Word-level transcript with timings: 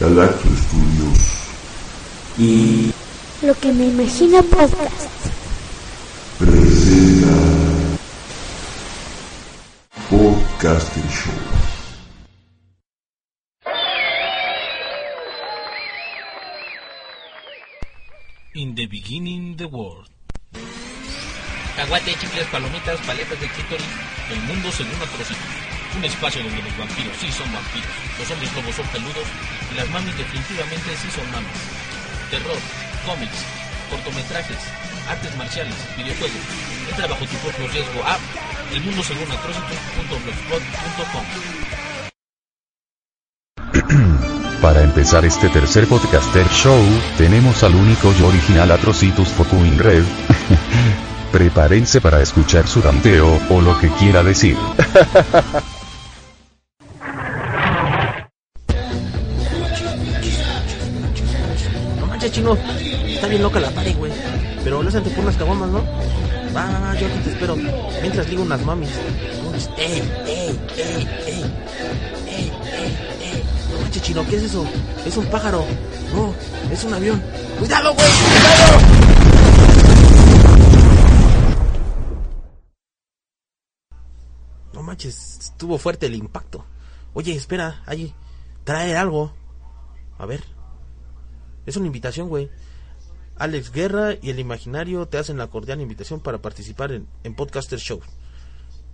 Galacto 0.00 0.48
Studios. 0.48 1.18
Y 2.38 2.92
Lo 3.42 3.54
que 3.54 3.72
me 3.72 3.86
imagino 3.86 4.42
podcast. 4.44 5.08
presenta 6.38 7.28
Podcaster 10.08 11.02
Show. 11.10 11.32
In 18.54 18.74
the 18.74 18.86
beginning 18.86 19.56
the 19.56 19.66
world. 19.66 20.08
Caguate, 21.76 22.12
chicles, 22.18 22.46
palomitas, 22.50 22.98
paletas 23.06 23.40
de 23.40 23.46
clítoris, 23.48 23.86
el 24.30 24.40
mundo 24.42 24.70
según 24.72 24.94
Atrocity. 25.00 25.77
Un 25.96 26.04
espacio 26.04 26.42
donde 26.42 26.62
los 26.62 26.78
vampiros 26.78 27.16
sí 27.18 27.32
son 27.32 27.52
vampiros, 27.52 27.90
los 28.18 28.30
hombres 28.30 28.52
lobos 28.54 28.74
son 28.74 28.86
peludos 28.88 29.28
y 29.72 29.74
las 29.76 29.88
mamis 29.90 30.16
definitivamente 30.16 30.96
sí 31.00 31.08
son 31.10 31.30
mamis. 31.32 31.58
Terror, 32.30 32.58
cómics, 33.06 33.40
cortometrajes, 33.90 34.58
artes 35.08 35.36
marciales, 35.36 35.74
videojuegos. 35.96 36.44
Entra 36.90 37.06
bajo 37.06 37.24
tu 37.24 37.36
propio 37.38 37.66
riesgo 37.68 38.04
a 38.04 38.18
el 38.72 38.82
mundo 38.82 39.02
según. 39.02 39.28
Para 44.62 44.82
empezar 44.82 45.24
este 45.24 45.48
tercer 45.48 45.86
podcaster 45.86 46.46
show, 46.48 46.82
tenemos 47.16 47.62
al 47.62 47.74
único 47.74 48.12
y 48.18 48.22
original 48.22 48.70
Atrocitus 48.70 49.28
Fucking 49.28 49.78
Red. 49.78 50.04
Prepárense 51.32 52.00
para 52.00 52.22
escuchar 52.22 52.66
su 52.66 52.80
ranteo, 52.80 53.38
o 53.50 53.60
lo 53.60 53.78
que 53.78 53.88
quiera 53.90 54.22
decir. 54.22 54.56
chino. 62.38 62.54
Está 62.54 63.26
bien 63.28 63.42
loca 63.42 63.60
la 63.60 63.70
party, 63.70 63.94
güey. 63.94 64.12
Pero 64.64 64.82
lázate 64.82 65.10
por 65.10 65.20
unas 65.24 65.36
caguamas, 65.36 65.68
¿no? 65.70 65.82
Va, 66.54 66.66
va, 66.66 66.78
va, 66.80 66.94
yo 66.98 67.06
aquí 67.06 67.18
te 67.24 67.30
espero. 67.30 67.56
Mientras 67.56 68.28
ligo 68.28 68.42
unas 68.42 68.64
mamis. 68.64 68.90
Unas- 69.48 69.70
¡Ey, 69.76 70.02
ey, 70.26 70.60
ey, 70.76 71.08
ey! 71.26 71.44
¡Ey, 72.26 72.52
ey, 72.72 72.98
ey! 73.22 73.44
No 73.72 73.80
manches, 73.82 74.02
chino, 74.02 74.24
¿qué 74.28 74.36
es 74.36 74.42
eso? 74.44 74.64
Es 75.04 75.16
un 75.16 75.26
pájaro. 75.26 75.64
No, 76.14 76.34
es 76.72 76.84
un 76.84 76.94
avión. 76.94 77.22
¡Cuidado, 77.58 77.94
güey! 77.94 78.06
¡Cuidado! 78.06 79.88
No 84.72 84.82
manches, 84.82 85.38
estuvo 85.40 85.78
fuerte 85.78 86.06
el 86.06 86.14
impacto. 86.14 86.64
Oye, 87.14 87.34
espera, 87.34 87.82
allí. 87.86 88.14
Trae 88.64 88.96
algo. 88.96 89.32
A 90.18 90.26
ver. 90.26 90.44
Es 91.68 91.76
una 91.76 91.86
invitación, 91.86 92.30
güey. 92.30 92.48
Alex 93.36 93.72
Guerra 93.72 94.14
y 94.22 94.30
el 94.30 94.38
Imaginario 94.38 95.04
te 95.04 95.18
hacen 95.18 95.36
la 95.36 95.48
cordial 95.48 95.82
invitación 95.82 96.18
para 96.18 96.38
participar 96.38 96.92
en, 96.92 97.06
en 97.24 97.34
Podcaster 97.34 97.78
Show. 97.78 98.00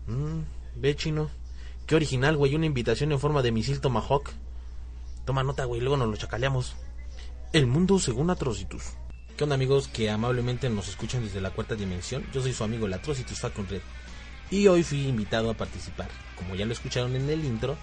Mm, 0.09 0.41
ve, 0.75 0.97
chino. 0.97 1.31
Qué 1.87 1.95
original, 1.95 2.37
güey. 2.37 2.57
Una 2.57 2.67
invitación 2.67 3.13
en 3.13 3.21
forma 3.21 3.43
de 3.43 3.53
misil 3.53 3.81
Tomahawk. 3.81 4.33
Toma 5.25 5.45
nota, 5.45 5.67
güey. 5.67 5.83
Luego 5.83 5.97
nos 5.97 6.09
lo 6.09 6.17
chacaleamos. 6.17 6.75
El 7.53 7.69
mundo 7.69 8.01
según 8.01 8.29
Atrocitus. 8.31 8.83
¿Qué 9.37 9.45
onda, 9.45 9.55
amigos 9.55 9.87
que 9.87 10.11
amablemente 10.11 10.69
nos 10.69 10.89
escuchan 10.89 11.23
desde 11.23 11.41
la 11.41 11.51
cuarta 11.51 11.77
dimensión? 11.77 12.27
Yo 12.33 12.43
soy 12.43 12.55
su 12.55 12.65
amigo, 12.65 12.87
el 12.87 12.95
Atrocitus 12.95 13.39
Falcon 13.39 13.69
Red. 13.69 13.83
Y 14.51 14.67
hoy 14.67 14.83
fui 14.83 15.07
invitado 15.07 15.49
a 15.49 15.55
participar, 15.55 16.09
como 16.35 16.57
ya 16.57 16.67
lo 16.67 16.73
escucharon 16.73 17.15
en 17.15 17.31
el 17.31 17.45
intro, 17.45 17.77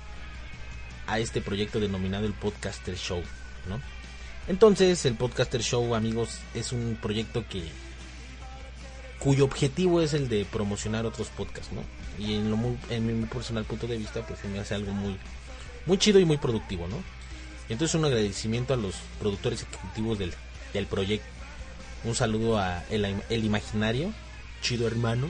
a 1.07 1.19
este 1.19 1.39
proyecto 1.39 1.79
denominado 1.79 2.25
el 2.25 2.33
Podcaster 2.33 2.97
Show, 2.97 3.23
¿no? 3.69 3.79
Entonces, 4.47 5.05
el 5.05 5.15
Podcaster 5.15 5.61
Show, 5.61 5.95
amigos, 5.95 6.39
es 6.53 6.71
un 6.71 6.97
proyecto 7.01 7.45
que 7.47 7.63
cuyo 9.19 9.45
objetivo 9.45 10.01
es 10.01 10.13
el 10.13 10.29
de 10.29 10.45
promocionar 10.45 11.05
otros 11.05 11.29
podcasts, 11.29 11.71
¿no? 11.71 11.83
Y 12.17 12.35
en 12.35 12.49
lo 12.49 12.57
muy, 12.57 12.77
en 12.89 13.05
mi 13.05 13.25
personal 13.27 13.65
punto 13.65 13.87
de 13.87 13.97
vista, 13.97 14.25
pues 14.25 14.39
se 14.39 14.47
me 14.47 14.59
hace 14.59 14.73
algo 14.73 14.91
muy 14.91 15.17
muy 15.85 15.97
chido 15.97 16.19
y 16.19 16.25
muy 16.25 16.37
productivo, 16.37 16.87
¿no? 16.87 16.97
Entonces 17.69 17.95
un 17.95 18.05
agradecimiento 18.05 18.73
a 18.73 18.77
los 18.77 18.95
productores 19.19 19.63
ejecutivos 19.63 20.19
del, 20.19 20.33
del 20.73 20.85
proyecto. 20.87 21.27
Un 22.03 22.15
saludo 22.15 22.57
a 22.57 22.83
el, 22.89 23.05
el 23.05 23.45
imaginario, 23.45 24.11
chido 24.61 24.87
hermano. 24.87 25.27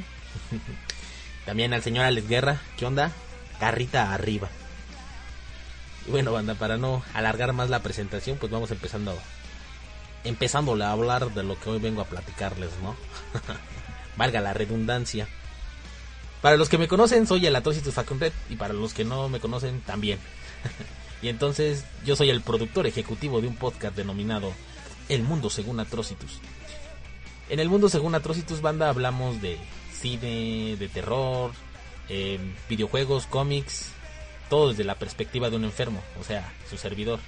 También 1.45 1.73
al 1.73 1.83
señor 1.83 2.05
Alex 2.05 2.27
Guerra, 2.27 2.61
¿qué 2.77 2.85
onda? 2.85 3.11
Carrita 3.59 4.13
arriba. 4.13 4.49
Y 6.07 6.11
bueno, 6.11 6.31
banda, 6.31 6.55
para 6.55 6.77
no 6.77 7.03
alargar 7.13 7.53
más 7.53 7.69
la 7.69 7.83
presentación, 7.83 8.37
pues 8.37 8.51
vamos 8.51 8.71
empezando 8.71 9.17
empezándole 10.23 10.83
a 10.83 10.91
hablar 10.91 11.33
de 11.33 11.43
lo 11.43 11.59
que 11.59 11.69
hoy 11.69 11.79
vengo 11.79 12.01
a 12.01 12.05
platicarles, 12.05 12.69
¿no? 12.83 12.95
Valga 14.17 14.41
la 14.41 14.53
redundancia. 14.53 15.27
Para 16.41 16.57
los 16.57 16.69
que 16.69 16.77
me 16.77 16.87
conocen, 16.87 17.27
soy 17.27 17.45
el 17.45 17.55
Atrocitus 17.55 17.95
Red 17.95 18.33
y 18.49 18.55
para 18.55 18.73
los 18.73 18.93
que 18.93 19.05
no 19.05 19.29
me 19.29 19.39
conocen, 19.39 19.81
también. 19.81 20.19
y 21.21 21.29
entonces, 21.29 21.85
yo 22.05 22.15
soy 22.15 22.29
el 22.29 22.41
productor 22.41 22.87
ejecutivo 22.87 23.41
de 23.41 23.47
un 23.47 23.55
podcast 23.55 23.95
denominado 23.95 24.51
El 25.09 25.23
Mundo 25.23 25.49
Según 25.49 25.79
Atrocitus. 25.79 26.39
En 27.49 27.59
El 27.59 27.69
Mundo 27.69 27.89
Según 27.89 28.15
Atrocitus 28.15 28.61
Banda 28.61 28.89
hablamos 28.89 29.41
de 29.41 29.57
cine, 29.93 30.77
de 30.77 30.87
terror, 30.87 31.51
eh, 32.09 32.39
videojuegos, 32.69 33.27
cómics, 33.27 33.91
todo 34.51 34.69
desde 34.69 34.83
la 34.83 34.93
perspectiva 34.95 35.49
de 35.49 35.55
un 35.55 35.63
enfermo, 35.63 36.03
o 36.19 36.25
sea, 36.25 36.51
su 36.69 36.77
servidor. 36.77 37.21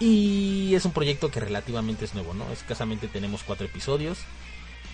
Y 0.00 0.74
es 0.74 0.86
un 0.86 0.92
proyecto 0.92 1.30
que 1.30 1.38
relativamente 1.38 2.06
es 2.06 2.14
nuevo, 2.14 2.32
¿no? 2.32 2.50
Escasamente 2.50 3.08
tenemos 3.08 3.42
cuatro 3.42 3.66
episodios. 3.66 4.20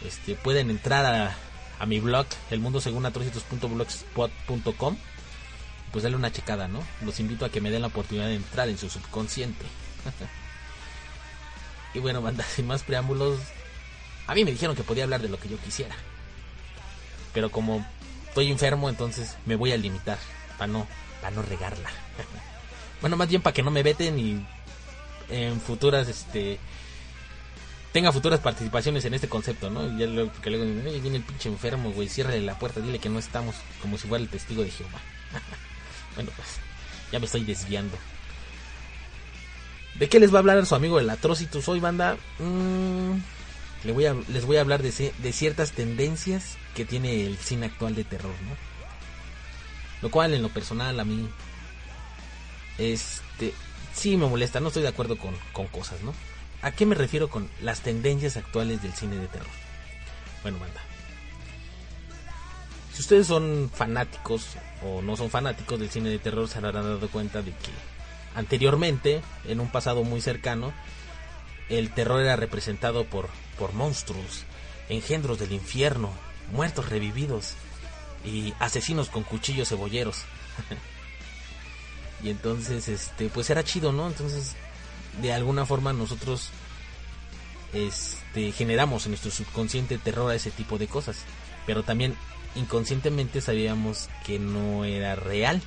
Este, 0.04 0.34
pueden 0.34 0.70
entrar 0.70 1.06
a, 1.06 1.36
a 1.78 1.86
mi 1.86 2.00
blog, 2.00 2.26
elmundosegunatrocitus.blogspot.com. 2.50 4.96
Pues 5.92 6.02
darle 6.02 6.16
una 6.16 6.32
checada, 6.32 6.66
¿no? 6.66 6.82
Los 7.04 7.20
invito 7.20 7.44
a 7.44 7.48
que 7.48 7.60
me 7.60 7.70
den 7.70 7.82
la 7.82 7.88
oportunidad 7.88 8.26
de 8.26 8.34
entrar 8.34 8.68
en 8.68 8.76
su 8.76 8.90
subconsciente. 8.90 9.66
y 11.94 12.00
bueno, 12.00 12.22
banda, 12.22 12.42
sin 12.42 12.66
más 12.66 12.82
preámbulos, 12.82 13.38
a 14.26 14.34
mí 14.34 14.44
me 14.44 14.50
dijeron 14.50 14.74
que 14.74 14.82
podía 14.82 15.04
hablar 15.04 15.22
de 15.22 15.28
lo 15.28 15.38
que 15.38 15.48
yo 15.48 15.58
quisiera. 15.58 15.94
Pero 17.32 17.52
como 17.52 17.86
estoy 18.26 18.50
enfermo, 18.50 18.88
entonces 18.88 19.36
me 19.46 19.54
voy 19.54 19.70
a 19.70 19.76
limitar 19.76 20.18
para 20.58 20.72
no, 20.72 20.88
para 21.24 21.36
no 21.36 21.42
regarla. 21.42 21.88
bueno, 23.00 23.16
más 23.16 23.26
bien 23.30 23.40
para 23.40 23.54
que 23.54 23.62
no 23.62 23.70
me 23.70 23.82
veten 23.82 24.18
y 24.18 24.46
en 25.30 25.58
futuras, 25.58 26.06
este, 26.06 26.58
tenga 27.92 28.12
futuras 28.12 28.40
participaciones 28.40 29.06
en 29.06 29.14
este 29.14 29.26
concepto, 29.26 29.70
¿no? 29.70 29.86
Ya 29.98 30.06
luego, 30.06 30.30
porque 30.30 30.50
luego 30.50 30.66
dicen, 30.66 30.86
"Ay, 30.86 31.00
viene 31.00 31.16
el 31.16 31.22
pinche 31.22 31.48
enfermo, 31.48 31.92
güey, 31.92 32.10
ciérrale 32.10 32.42
la 32.42 32.58
puerta, 32.58 32.80
dile 32.80 32.98
que 32.98 33.08
no 33.08 33.18
estamos, 33.18 33.54
como 33.80 33.96
si 33.96 34.06
fuera 34.06 34.22
el 34.22 34.28
testigo 34.28 34.62
de 34.62 34.70
Jehová. 34.70 35.00
bueno, 36.14 36.30
pues, 36.36 36.48
ya 37.10 37.18
me 37.18 37.24
estoy 37.24 37.42
desviando. 37.42 37.96
¿De 39.94 40.06
qué 40.10 40.20
les 40.20 40.30
va 40.30 40.36
a 40.36 40.40
hablar 40.40 40.66
su 40.66 40.74
amigo 40.74 41.00
el 41.00 41.08
Atrocitus 41.08 41.66
hoy, 41.70 41.80
banda? 41.80 42.18
Mm, 42.38 43.14
le 43.84 43.92
voy 43.92 44.04
a, 44.04 44.14
les 44.28 44.44
voy 44.44 44.58
a 44.58 44.60
hablar 44.60 44.82
de, 44.82 45.14
de 45.16 45.32
ciertas 45.32 45.72
tendencias 45.72 46.58
que 46.74 46.84
tiene 46.84 47.24
el 47.24 47.38
cine 47.38 47.64
actual 47.64 47.94
de 47.94 48.04
terror, 48.04 48.34
¿no? 48.42 48.73
Lo 50.04 50.10
cual, 50.10 50.34
en 50.34 50.42
lo 50.42 50.50
personal, 50.50 51.00
a 51.00 51.04
mí, 51.06 51.26
este, 52.76 53.54
sí 53.94 54.18
me 54.18 54.26
molesta, 54.26 54.60
no 54.60 54.68
estoy 54.68 54.82
de 54.82 54.90
acuerdo 54.90 55.16
con, 55.16 55.34
con 55.54 55.66
cosas, 55.68 56.02
¿no? 56.02 56.12
¿A 56.60 56.72
qué 56.72 56.84
me 56.84 56.94
refiero 56.94 57.30
con 57.30 57.48
las 57.62 57.80
tendencias 57.80 58.36
actuales 58.36 58.82
del 58.82 58.92
cine 58.92 59.16
de 59.16 59.28
terror? 59.28 59.48
Bueno, 60.42 60.58
banda. 60.58 60.82
Si 62.92 63.00
ustedes 63.00 63.26
son 63.26 63.70
fanáticos 63.74 64.44
o 64.84 65.00
no 65.00 65.16
son 65.16 65.30
fanáticos 65.30 65.80
del 65.80 65.88
cine 65.88 66.10
de 66.10 66.18
terror, 66.18 66.48
se 66.48 66.58
habrán 66.58 66.74
dado 66.74 67.08
cuenta 67.08 67.40
de 67.40 67.52
que 67.52 67.72
anteriormente, 68.34 69.22
en 69.46 69.58
un 69.58 69.70
pasado 69.70 70.04
muy 70.04 70.20
cercano, 70.20 70.74
el 71.70 71.94
terror 71.94 72.20
era 72.20 72.36
representado 72.36 73.06
por, 73.06 73.30
por 73.58 73.72
monstruos, 73.72 74.44
engendros 74.90 75.38
del 75.38 75.52
infierno, 75.52 76.10
muertos 76.52 76.90
revividos 76.90 77.54
y 78.24 78.54
asesinos 78.58 79.08
con 79.08 79.22
cuchillos 79.22 79.68
cebolleros. 79.68 80.22
y 82.22 82.30
entonces, 82.30 82.88
este, 82.88 83.28
pues 83.28 83.50
era 83.50 83.64
chido, 83.64 83.92
¿no? 83.92 84.06
Entonces, 84.06 84.54
de 85.20 85.32
alguna 85.32 85.66
forma 85.66 85.92
nosotros 85.92 86.50
este, 87.72 88.52
generamos 88.52 89.04
en 89.04 89.12
nuestro 89.12 89.30
subconsciente 89.30 89.98
terror 89.98 90.30
a 90.30 90.34
ese 90.34 90.50
tipo 90.50 90.78
de 90.78 90.86
cosas. 90.86 91.18
Pero 91.66 91.82
también 91.82 92.16
inconscientemente 92.54 93.40
sabíamos 93.40 94.08
que 94.24 94.38
no 94.38 94.84
era 94.84 95.16
real. 95.16 95.60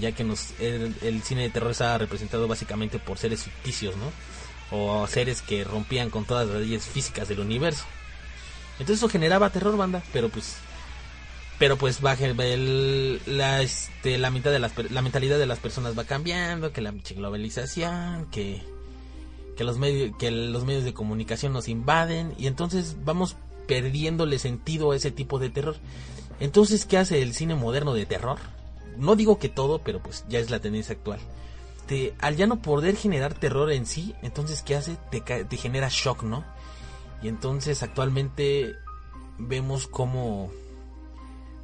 Ya 0.00 0.12
que 0.12 0.24
nos, 0.24 0.58
el, 0.58 0.94
el 1.02 1.22
cine 1.22 1.42
de 1.42 1.50
terror 1.50 1.70
estaba 1.70 1.98
representado 1.98 2.48
básicamente 2.48 2.98
por 2.98 3.18
seres 3.18 3.44
ficticios, 3.44 3.94
¿no? 3.96 4.10
O 4.70 5.06
seres 5.06 5.40
que 5.40 5.62
rompían 5.62 6.10
con 6.10 6.24
todas 6.24 6.48
las 6.48 6.60
leyes 6.60 6.84
físicas 6.84 7.28
del 7.28 7.40
universo. 7.40 7.84
Entonces 8.72 8.96
eso 8.96 9.08
generaba 9.08 9.50
terror, 9.50 9.76
banda. 9.76 10.02
Pero 10.12 10.28
pues 10.30 10.56
pero 11.58 11.76
pues 11.76 12.00
baja 12.00 12.26
el, 12.26 13.20
la 13.26 13.62
este 13.62 14.18
la 14.18 14.30
mitad 14.30 14.50
de 14.50 14.58
las 14.58 14.72
la 14.90 15.02
mentalidad 15.02 15.38
de 15.38 15.46
las 15.46 15.58
personas 15.58 15.96
va 15.96 16.04
cambiando 16.04 16.72
que 16.72 16.80
la 16.80 16.92
globalización 16.92 18.26
que 18.30 18.62
que 19.56 19.64
los 19.64 19.78
medios 19.78 20.16
que 20.18 20.30
los 20.30 20.64
medios 20.64 20.84
de 20.84 20.94
comunicación 20.94 21.52
nos 21.52 21.68
invaden 21.68 22.34
y 22.38 22.48
entonces 22.48 22.96
vamos 23.04 23.36
perdiéndole 23.68 24.38
sentido 24.38 24.90
a 24.90 24.96
ese 24.96 25.10
tipo 25.10 25.38
de 25.38 25.48
terror. 25.48 25.76
Entonces 26.40 26.84
qué 26.84 26.98
hace 26.98 27.22
el 27.22 27.34
cine 27.34 27.54
moderno 27.54 27.94
de 27.94 28.06
terror 28.06 28.38
no 28.96 29.14
digo 29.14 29.38
que 29.38 29.48
todo 29.48 29.78
pero 29.78 30.02
pues 30.02 30.24
ya 30.28 30.40
es 30.40 30.50
la 30.50 30.60
tendencia 30.60 30.94
actual. 30.94 31.20
Te, 31.86 32.14
al 32.18 32.36
ya 32.36 32.46
no 32.46 32.62
poder 32.62 32.96
generar 32.96 33.34
terror 33.34 33.70
en 33.70 33.86
sí 33.86 34.14
entonces 34.22 34.62
qué 34.62 34.74
hace 34.74 34.96
te, 35.10 35.20
te 35.20 35.56
genera 35.56 35.88
shock 35.90 36.24
no 36.24 36.44
y 37.22 37.28
entonces 37.28 37.82
actualmente 37.82 38.74
vemos 39.38 39.86
cómo 39.86 40.50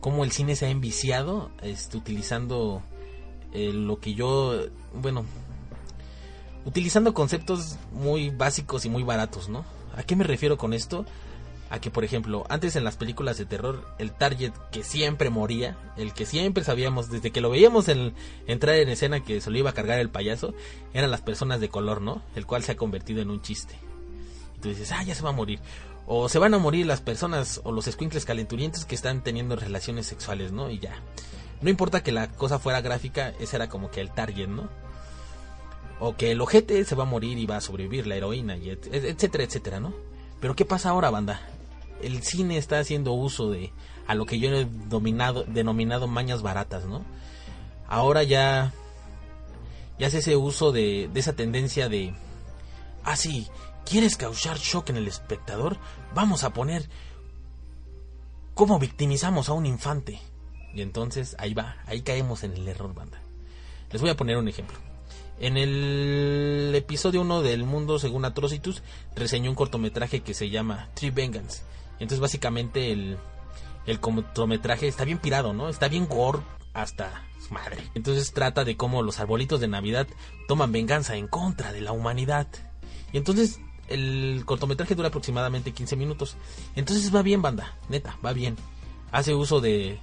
cómo 0.00 0.24
el 0.24 0.32
cine 0.32 0.56
se 0.56 0.66
ha 0.66 0.70
enviciado 0.70 1.50
este, 1.62 1.96
utilizando 1.96 2.82
eh, 3.52 3.72
lo 3.72 4.00
que 4.00 4.14
yo, 4.14 4.58
bueno, 4.94 5.24
utilizando 6.64 7.14
conceptos 7.14 7.76
muy 7.92 8.30
básicos 8.30 8.84
y 8.84 8.90
muy 8.90 9.02
baratos, 9.02 9.48
¿no? 9.48 9.64
¿A 9.96 10.02
qué 10.02 10.16
me 10.16 10.24
refiero 10.24 10.56
con 10.56 10.72
esto? 10.72 11.04
A 11.68 11.80
que, 11.80 11.90
por 11.90 12.04
ejemplo, 12.04 12.44
antes 12.48 12.74
en 12.74 12.82
las 12.82 12.96
películas 12.96 13.38
de 13.38 13.46
terror, 13.46 13.86
el 13.98 14.12
target 14.12 14.52
que 14.72 14.82
siempre 14.82 15.30
moría, 15.30 15.78
el 15.96 16.12
que 16.12 16.26
siempre 16.26 16.64
sabíamos, 16.64 17.10
desde 17.10 17.30
que 17.30 17.40
lo 17.40 17.50
veíamos 17.50 17.88
en, 17.88 18.14
entrar 18.46 18.76
en 18.76 18.88
escena 18.88 19.22
que 19.22 19.40
se 19.40 19.50
lo 19.50 19.58
iba 19.58 19.70
a 19.70 19.74
cargar 19.74 20.00
el 20.00 20.10
payaso, 20.10 20.54
eran 20.94 21.10
las 21.10 21.20
personas 21.20 21.60
de 21.60 21.68
color, 21.68 22.00
¿no? 22.00 22.22
El 22.34 22.46
cual 22.46 22.64
se 22.64 22.72
ha 22.72 22.76
convertido 22.76 23.20
en 23.20 23.30
un 23.30 23.42
chiste. 23.42 23.74
Y 24.56 24.60
tú 24.60 24.68
dices, 24.68 24.90
ah, 24.92 25.02
ya 25.04 25.14
se 25.14 25.22
va 25.22 25.30
a 25.30 25.34
morir 25.34 25.60
o 26.12 26.28
se 26.28 26.40
van 26.40 26.54
a 26.54 26.58
morir 26.58 26.86
las 26.86 27.00
personas 27.00 27.60
o 27.62 27.70
los 27.70 27.86
escuincles 27.86 28.24
calenturientos 28.24 28.84
que 28.84 28.96
están 28.96 29.22
teniendo 29.22 29.54
relaciones 29.54 30.06
sexuales, 30.08 30.50
¿no? 30.50 30.68
Y 30.68 30.80
ya. 30.80 30.96
No 31.62 31.70
importa 31.70 32.02
que 32.02 32.10
la 32.10 32.32
cosa 32.32 32.58
fuera 32.58 32.80
gráfica, 32.80 33.32
ese 33.38 33.54
era 33.54 33.68
como 33.68 33.92
que 33.92 34.00
el 34.00 34.10
target, 34.10 34.48
¿no? 34.48 34.68
O 36.00 36.16
que 36.16 36.32
el 36.32 36.40
ojete 36.40 36.84
se 36.84 36.96
va 36.96 37.04
a 37.04 37.06
morir 37.06 37.38
y 37.38 37.46
va 37.46 37.58
a 37.58 37.60
sobrevivir, 37.60 38.08
la 38.08 38.16
heroína, 38.16 38.56
y 38.56 38.70
etcétera, 38.70 39.44
etcétera, 39.44 39.78
¿no? 39.78 39.94
Pero 40.40 40.56
¿qué 40.56 40.64
pasa 40.64 40.90
ahora, 40.90 41.10
banda? 41.10 41.42
El 42.02 42.24
cine 42.24 42.56
está 42.56 42.80
haciendo 42.80 43.12
uso 43.12 43.48
de 43.48 43.72
a 44.08 44.16
lo 44.16 44.26
que 44.26 44.40
yo 44.40 44.50
he 44.50 44.66
denominado 44.66 46.08
mañas 46.08 46.42
baratas, 46.42 46.86
¿no? 46.86 47.04
Ahora 47.86 48.24
ya, 48.24 48.72
ya 49.96 50.08
hace 50.08 50.18
ese 50.18 50.34
uso 50.34 50.72
de, 50.72 51.08
de 51.12 51.20
esa 51.20 51.34
tendencia 51.34 51.88
de, 51.88 52.14
ah, 53.04 53.14
sí, 53.14 53.46
¿Quieres 53.84 54.16
causar 54.16 54.58
shock 54.58 54.90
en 54.90 54.96
el 54.96 55.08
espectador? 55.08 55.78
Vamos 56.14 56.44
a 56.44 56.52
poner 56.52 56.88
cómo 58.54 58.78
victimizamos 58.78 59.48
a 59.48 59.52
un 59.52 59.66
infante. 59.66 60.20
Y 60.74 60.82
entonces 60.82 61.34
ahí 61.38 61.54
va, 61.54 61.76
ahí 61.86 62.02
caemos 62.02 62.44
en 62.44 62.52
el 62.52 62.68
error, 62.68 62.94
banda. 62.94 63.20
Les 63.90 64.00
voy 64.00 64.10
a 64.10 64.16
poner 64.16 64.36
un 64.36 64.48
ejemplo. 64.48 64.78
En 65.40 65.56
el 65.56 66.72
episodio 66.74 67.22
1 67.22 67.42
del 67.42 67.64
Mundo 67.64 67.98
según 67.98 68.24
Atrocitus 68.24 68.82
reseñó 69.16 69.50
un 69.50 69.56
cortometraje 69.56 70.20
que 70.20 70.34
se 70.34 70.50
llama 70.50 70.90
Tree 70.94 71.10
Vengeance. 71.10 71.62
Entonces 71.94 72.20
básicamente 72.20 72.92
el, 72.92 73.16
el 73.86 74.00
cortometraje 74.00 74.86
está 74.86 75.04
bien 75.04 75.18
pirado, 75.18 75.52
¿no? 75.52 75.68
Está 75.68 75.88
bien 75.88 76.06
gore 76.06 76.40
hasta 76.74 77.24
madre. 77.50 77.78
Entonces 77.94 78.32
trata 78.32 78.64
de 78.64 78.76
cómo 78.76 79.02
los 79.02 79.18
arbolitos 79.18 79.60
de 79.60 79.68
Navidad 79.68 80.06
toman 80.46 80.72
venganza 80.72 81.16
en 81.16 81.26
contra 81.26 81.72
de 81.72 81.80
la 81.80 81.92
humanidad. 81.92 82.46
Y 83.12 83.16
entonces 83.18 83.60
el 83.90 84.42
cortometraje 84.46 84.94
dura 84.94 85.08
aproximadamente 85.08 85.72
15 85.72 85.96
minutos. 85.96 86.36
Entonces 86.76 87.14
va 87.14 87.22
bien, 87.22 87.42
banda, 87.42 87.76
neta, 87.88 88.16
va 88.24 88.32
bien. 88.32 88.56
Hace 89.12 89.34
uso 89.34 89.60
de, 89.60 89.98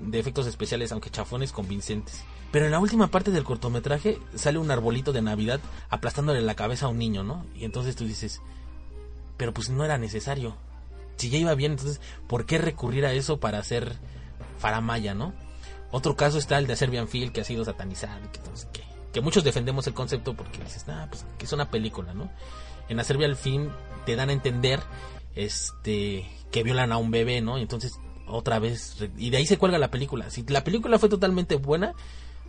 de 0.00 0.18
efectos 0.18 0.46
especiales, 0.46 0.92
aunque 0.92 1.10
chafones 1.10 1.52
convincentes. 1.52 2.24
Pero 2.52 2.64
en 2.64 2.72
la 2.72 2.78
última 2.78 3.08
parte 3.08 3.30
del 3.30 3.44
cortometraje 3.44 4.18
sale 4.34 4.58
un 4.58 4.70
arbolito 4.70 5.12
de 5.12 5.22
Navidad 5.22 5.60
aplastándole 5.90 6.40
la 6.40 6.54
cabeza 6.54 6.86
a 6.86 6.88
un 6.88 6.98
niño, 6.98 7.22
¿no? 7.22 7.44
Y 7.54 7.64
entonces 7.64 7.96
tú 7.96 8.04
dices, 8.04 8.40
pero 9.36 9.52
pues 9.52 9.68
no 9.68 9.84
era 9.84 9.98
necesario. 9.98 10.56
Si 11.16 11.28
ya 11.28 11.38
iba 11.38 11.54
bien, 11.54 11.72
entonces, 11.72 12.00
¿por 12.26 12.46
qué 12.46 12.58
recurrir 12.58 13.04
a 13.06 13.12
eso 13.12 13.40
para 13.40 13.58
hacer 13.58 13.96
faramaya, 14.58 15.14
no? 15.14 15.34
Otro 15.90 16.16
caso 16.16 16.38
está 16.38 16.58
el 16.58 16.66
de 16.66 16.76
Serbian 16.76 17.08
Phil, 17.08 17.32
que 17.32 17.40
ha 17.40 17.44
sido 17.44 17.64
satanizado, 17.64 18.20
que, 18.32 18.40
que, 18.72 18.84
que 19.12 19.20
muchos 19.20 19.44
defendemos 19.44 19.86
el 19.86 19.94
concepto 19.94 20.34
porque 20.34 20.58
dices, 20.62 20.84
ah, 20.88 21.06
pues 21.10 21.24
que 21.38 21.46
es 21.46 21.52
una 21.52 21.70
película, 21.70 22.12
¿no? 22.14 22.30
En 22.88 23.04
Serbia 23.04 23.26
al 23.26 23.36
fin 23.36 23.70
te 24.04 24.16
dan 24.16 24.30
a 24.30 24.32
entender 24.32 24.80
este 25.34 26.26
que 26.50 26.62
violan 26.62 26.92
a 26.92 26.96
un 26.96 27.10
bebé, 27.10 27.40
¿no? 27.40 27.58
Y 27.58 27.62
entonces 27.62 27.98
otra 28.26 28.58
vez 28.58 28.96
y 29.16 29.30
de 29.30 29.36
ahí 29.36 29.46
se 29.46 29.58
cuelga 29.58 29.78
la 29.78 29.90
película. 29.90 30.30
Si 30.30 30.44
la 30.44 30.64
película 30.64 30.98
fue 30.98 31.08
totalmente 31.08 31.56
buena, 31.56 31.94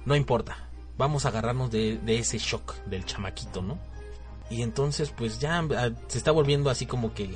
no 0.06 0.16
importa. 0.16 0.70
Vamos 0.98 1.26
a 1.26 1.30
agarrarnos 1.30 1.70
de, 1.70 2.00
ese 2.08 2.40
shock 2.40 2.76
del 2.86 3.06
chamaquito, 3.06 3.62
¿no? 3.62 3.78
Y 4.50 4.62
entonces 4.62 5.12
pues 5.16 5.40
ya 5.40 5.60
ah, 5.60 5.92
se 6.08 6.18
está 6.18 6.32
volviendo 6.32 6.70
así 6.70 6.86
como 6.86 7.14
que 7.14 7.30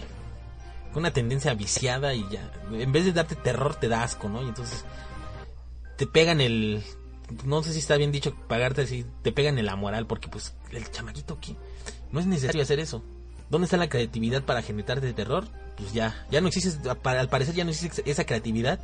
una 0.95 1.12
tendencia 1.12 1.54
viciada 1.54 2.13
y 2.13 2.27
ya 2.30 2.51
en 2.71 2.92
vez 2.92 3.06
de 3.06 3.13
darte 3.13 3.36
terror 3.36 3.75
te 3.75 3.88
da 3.88 4.04
asco, 4.04 4.30
¿no? 4.30 4.42
Y 4.42 4.47
entonces 4.47 4.86
te 5.97 6.07
pegan 6.07 6.42
el 6.42 6.83
no 7.45 7.64
sé 7.64 7.73
si 7.73 7.80
está 7.80 7.95
bien 7.95 8.11
dicho 8.11 8.35
pagarte 8.47 8.81
así, 8.81 9.06
te 9.21 9.31
pegan 9.31 9.57
en 9.57 9.66
la 9.66 9.75
moral 9.75 10.06
porque 10.07 10.28
pues 10.28 10.54
el 10.71 10.90
chamaquito 10.92 11.40
no 12.11 12.19
es 12.19 12.25
necesario 12.25 12.61
hacer 12.61 12.80
eso. 12.80 13.03
¿Dónde 13.49 13.65
está 13.65 13.77
la 13.77 13.89
creatividad 13.89 14.44
para 14.44 14.61
generar 14.61 15.01
de 15.01 15.13
terror? 15.13 15.45
Pues 15.77 15.94
ya, 15.94 16.25
ya 16.31 16.41
no 16.41 16.47
existe, 16.47 16.89
al 16.89 17.30
parecer 17.30 17.56
ya 17.56 17.63
no 17.63 17.71
existe 17.71 18.09
esa 18.09 18.25
creatividad 18.25 18.80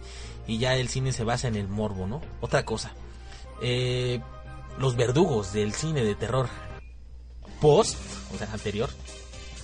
y 0.46 0.58
ya 0.58 0.76
el 0.76 0.90
cine 0.90 1.14
se 1.14 1.24
basa 1.24 1.48
en 1.48 1.56
el 1.56 1.68
morbo, 1.68 2.08
¿no? 2.08 2.22
Otra 2.42 2.66
cosa, 2.66 2.92
eh, 3.62 4.20
los 4.78 4.96
verdugos 4.96 5.54
del 5.54 5.74
cine 5.74 6.04
de 6.04 6.16
terror 6.16 6.50
post, 7.62 7.98
o 8.34 8.38
sea, 8.38 8.52
anterior, 8.52 8.90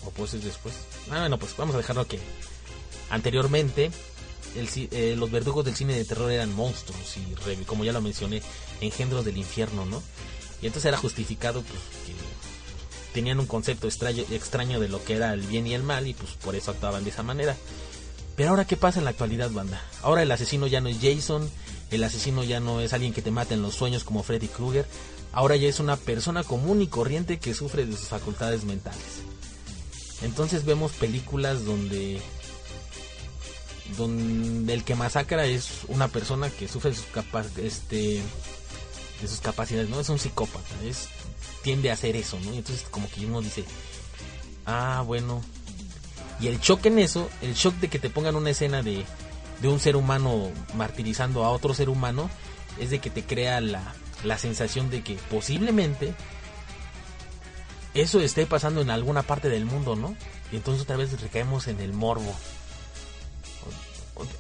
o 0.06 0.10
post 0.12 0.36
es 0.36 0.44
después. 0.44 0.76
Ah, 1.12 1.20
bueno, 1.20 1.38
pues 1.38 1.56
vamos 1.58 1.76
a 1.76 1.80
dejarlo 1.80 2.08
que 2.08 2.20
anteriormente 3.10 3.92
el, 4.56 4.70
eh, 4.92 5.16
los 5.18 5.32
verdugos 5.32 5.66
del 5.66 5.76
cine 5.76 5.94
de 5.96 6.06
terror 6.06 6.32
eran 6.32 6.54
monstruos 6.56 7.18
y, 7.18 7.64
como 7.66 7.84
ya 7.84 7.94
lo 7.94 8.02
mencioné, 8.02 8.42
engendros 8.82 9.26
del 9.26 9.38
infierno, 9.38 9.86
¿no? 9.86 10.02
Y 10.62 10.68
entonces 10.68 10.88
era 10.88 10.98
justificado 10.98 11.62
pues, 11.62 11.80
que 12.06 12.14
tenían 13.14 13.40
un 13.40 13.46
concepto 13.46 13.88
extraño, 13.88 14.80
de 14.80 14.90
lo 14.90 15.04
que 15.04 15.16
era 15.16 15.34
el 15.34 15.42
bien 15.42 15.68
y 15.68 15.74
el 15.74 15.84
mal 15.84 16.08
y 16.08 16.14
pues 16.14 16.32
por 16.34 16.56
eso 16.56 16.72
actuaban 16.72 17.04
de 17.04 17.12
esa 17.12 17.24
manera. 17.24 17.56
Pero 18.36 18.50
ahora 18.50 18.66
qué 18.66 18.76
pasa 18.76 19.00
en 19.00 19.06
la 19.06 19.12
actualidad, 19.12 19.52
banda? 19.52 19.82
Ahora 20.02 20.24
el 20.24 20.32
asesino 20.32 20.68
ya 20.68 20.82
no 20.82 20.90
es 20.90 20.98
Jason, 21.02 21.50
el 21.92 22.04
asesino 22.04 22.44
ya 22.44 22.60
no 22.60 22.82
es 22.82 22.94
alguien 22.94 23.14
que 23.14 23.22
te 23.22 23.32
mata 23.32 23.54
en 23.54 23.62
los 23.62 23.76
sueños 23.76 24.04
como 24.04 24.24
Freddy 24.24 24.48
Krueger, 24.48 24.88
ahora 25.32 25.56
ya 25.56 25.70
es 25.70 25.80
una 25.80 25.96
persona 25.98 26.44
común 26.44 26.82
y 26.82 26.88
corriente 26.88 27.38
que 27.38 27.54
sufre 27.54 27.86
de 27.86 27.96
sus 27.96 28.08
facultades 28.08 28.64
mentales. 28.64 29.22
Entonces 30.24 30.66
vemos 30.66 30.94
películas 30.94 31.66
donde 31.66 32.22
donde 33.98 34.74
el 34.74 34.84
que 34.84 34.96
masacra 34.96 35.46
es 35.46 35.82
una 35.88 36.08
persona 36.08 36.50
que 36.50 36.68
sufre 36.68 36.92
de 36.92 36.96
sus 36.96 37.06
este 37.58 38.22
de 39.22 39.28
sus 39.28 39.42
capacidades, 39.42 39.90
no 39.90 40.00
es 40.00 40.10
un 40.10 40.20
psicópata, 40.20 40.84
es 40.84 41.08
tiende 41.64 41.90
a 41.90 41.94
hacer 41.94 42.16
eso, 42.16 42.40
¿no? 42.40 42.54
Y 42.54 42.58
entonces 42.58 42.86
como 42.92 43.10
que 43.10 43.26
uno 43.26 43.42
dice, 43.42 43.64
ah, 44.66 45.04
bueno. 45.06 45.42
Y 46.40 46.48
el 46.48 46.60
shock 46.60 46.86
en 46.86 47.00
eso, 47.00 47.30
el 47.42 47.56
shock 47.56 47.76
de 47.76 47.88
que 47.88 48.00
te 48.00 48.10
pongan 48.10 48.36
una 48.36 48.52
escena 48.52 48.84
de, 48.84 49.06
de 49.62 49.68
un 49.68 49.80
ser 49.80 49.96
humano 49.96 50.52
martirizando 50.76 51.44
a 51.44 51.50
otro 51.50 51.74
ser 51.74 51.90
humano, 51.90 52.30
es 52.80 52.90
de 52.90 53.00
que 53.00 53.10
te 53.10 53.24
crea 53.24 53.62
la, 53.62 53.94
la 54.24 54.38
sensación 54.38 54.90
de 54.90 55.04
que 55.04 55.16
posiblemente 55.30 56.14
eso 57.94 58.20
esté 58.20 58.46
pasando 58.46 58.82
en 58.82 58.90
alguna 58.90 59.24
parte 59.24 59.50
del 59.50 59.66
mundo, 59.66 59.96
¿no? 59.96 60.16
Y 60.52 60.56
entonces 60.58 60.84
otra 60.84 60.98
vez 60.98 61.20
recaemos 61.22 61.68
en 61.68 61.80
el 61.80 61.94
morbo. 61.94 62.34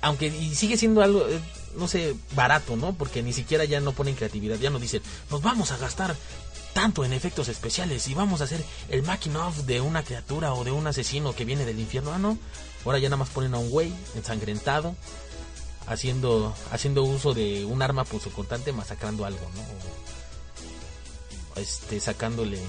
Aunque 0.01 0.27
y 0.27 0.55
sigue 0.55 0.77
siendo 0.77 1.01
algo, 1.01 1.27
eh, 1.27 1.39
no 1.77 1.87
sé, 1.87 2.15
barato, 2.35 2.75
¿no? 2.75 2.93
Porque 2.93 3.23
ni 3.23 3.33
siquiera 3.33 3.65
ya 3.65 3.79
no 3.79 3.93
ponen 3.93 4.15
creatividad, 4.15 4.57
ya 4.57 4.69
no 4.69 4.79
dicen, 4.79 5.01
nos 5.29 5.41
vamos 5.41 5.71
a 5.71 5.77
gastar 5.77 6.15
tanto 6.73 7.05
en 7.05 7.13
efectos 7.13 7.47
especiales 7.47 8.07
y 8.07 8.13
vamos 8.13 8.41
a 8.41 8.45
hacer 8.45 8.63
el 8.89 9.03
making 9.03 9.33
de 9.65 9.79
una 9.81 10.03
criatura 10.03 10.53
o 10.53 10.63
de 10.63 10.71
un 10.71 10.87
asesino 10.87 11.35
que 11.35 11.45
viene 11.45 11.65
del 11.65 11.79
infierno. 11.79 12.11
Ah, 12.13 12.17
no. 12.17 12.37
Ahora 12.85 12.97
ya 12.99 13.09
nada 13.09 13.17
más 13.17 13.29
ponen 13.29 13.53
a 13.53 13.59
un 13.59 13.69
güey 13.69 13.93
ensangrentado 14.15 14.95
haciendo 15.87 16.55
haciendo 16.71 17.03
uso 17.03 17.33
de 17.33 17.65
un 17.65 17.81
arma 17.81 18.05
punzocortante 18.05 18.71
masacrando 18.71 19.25
algo, 19.25 19.41
¿no? 19.55 19.61
Este 21.61 21.99
sacándole 21.99 22.59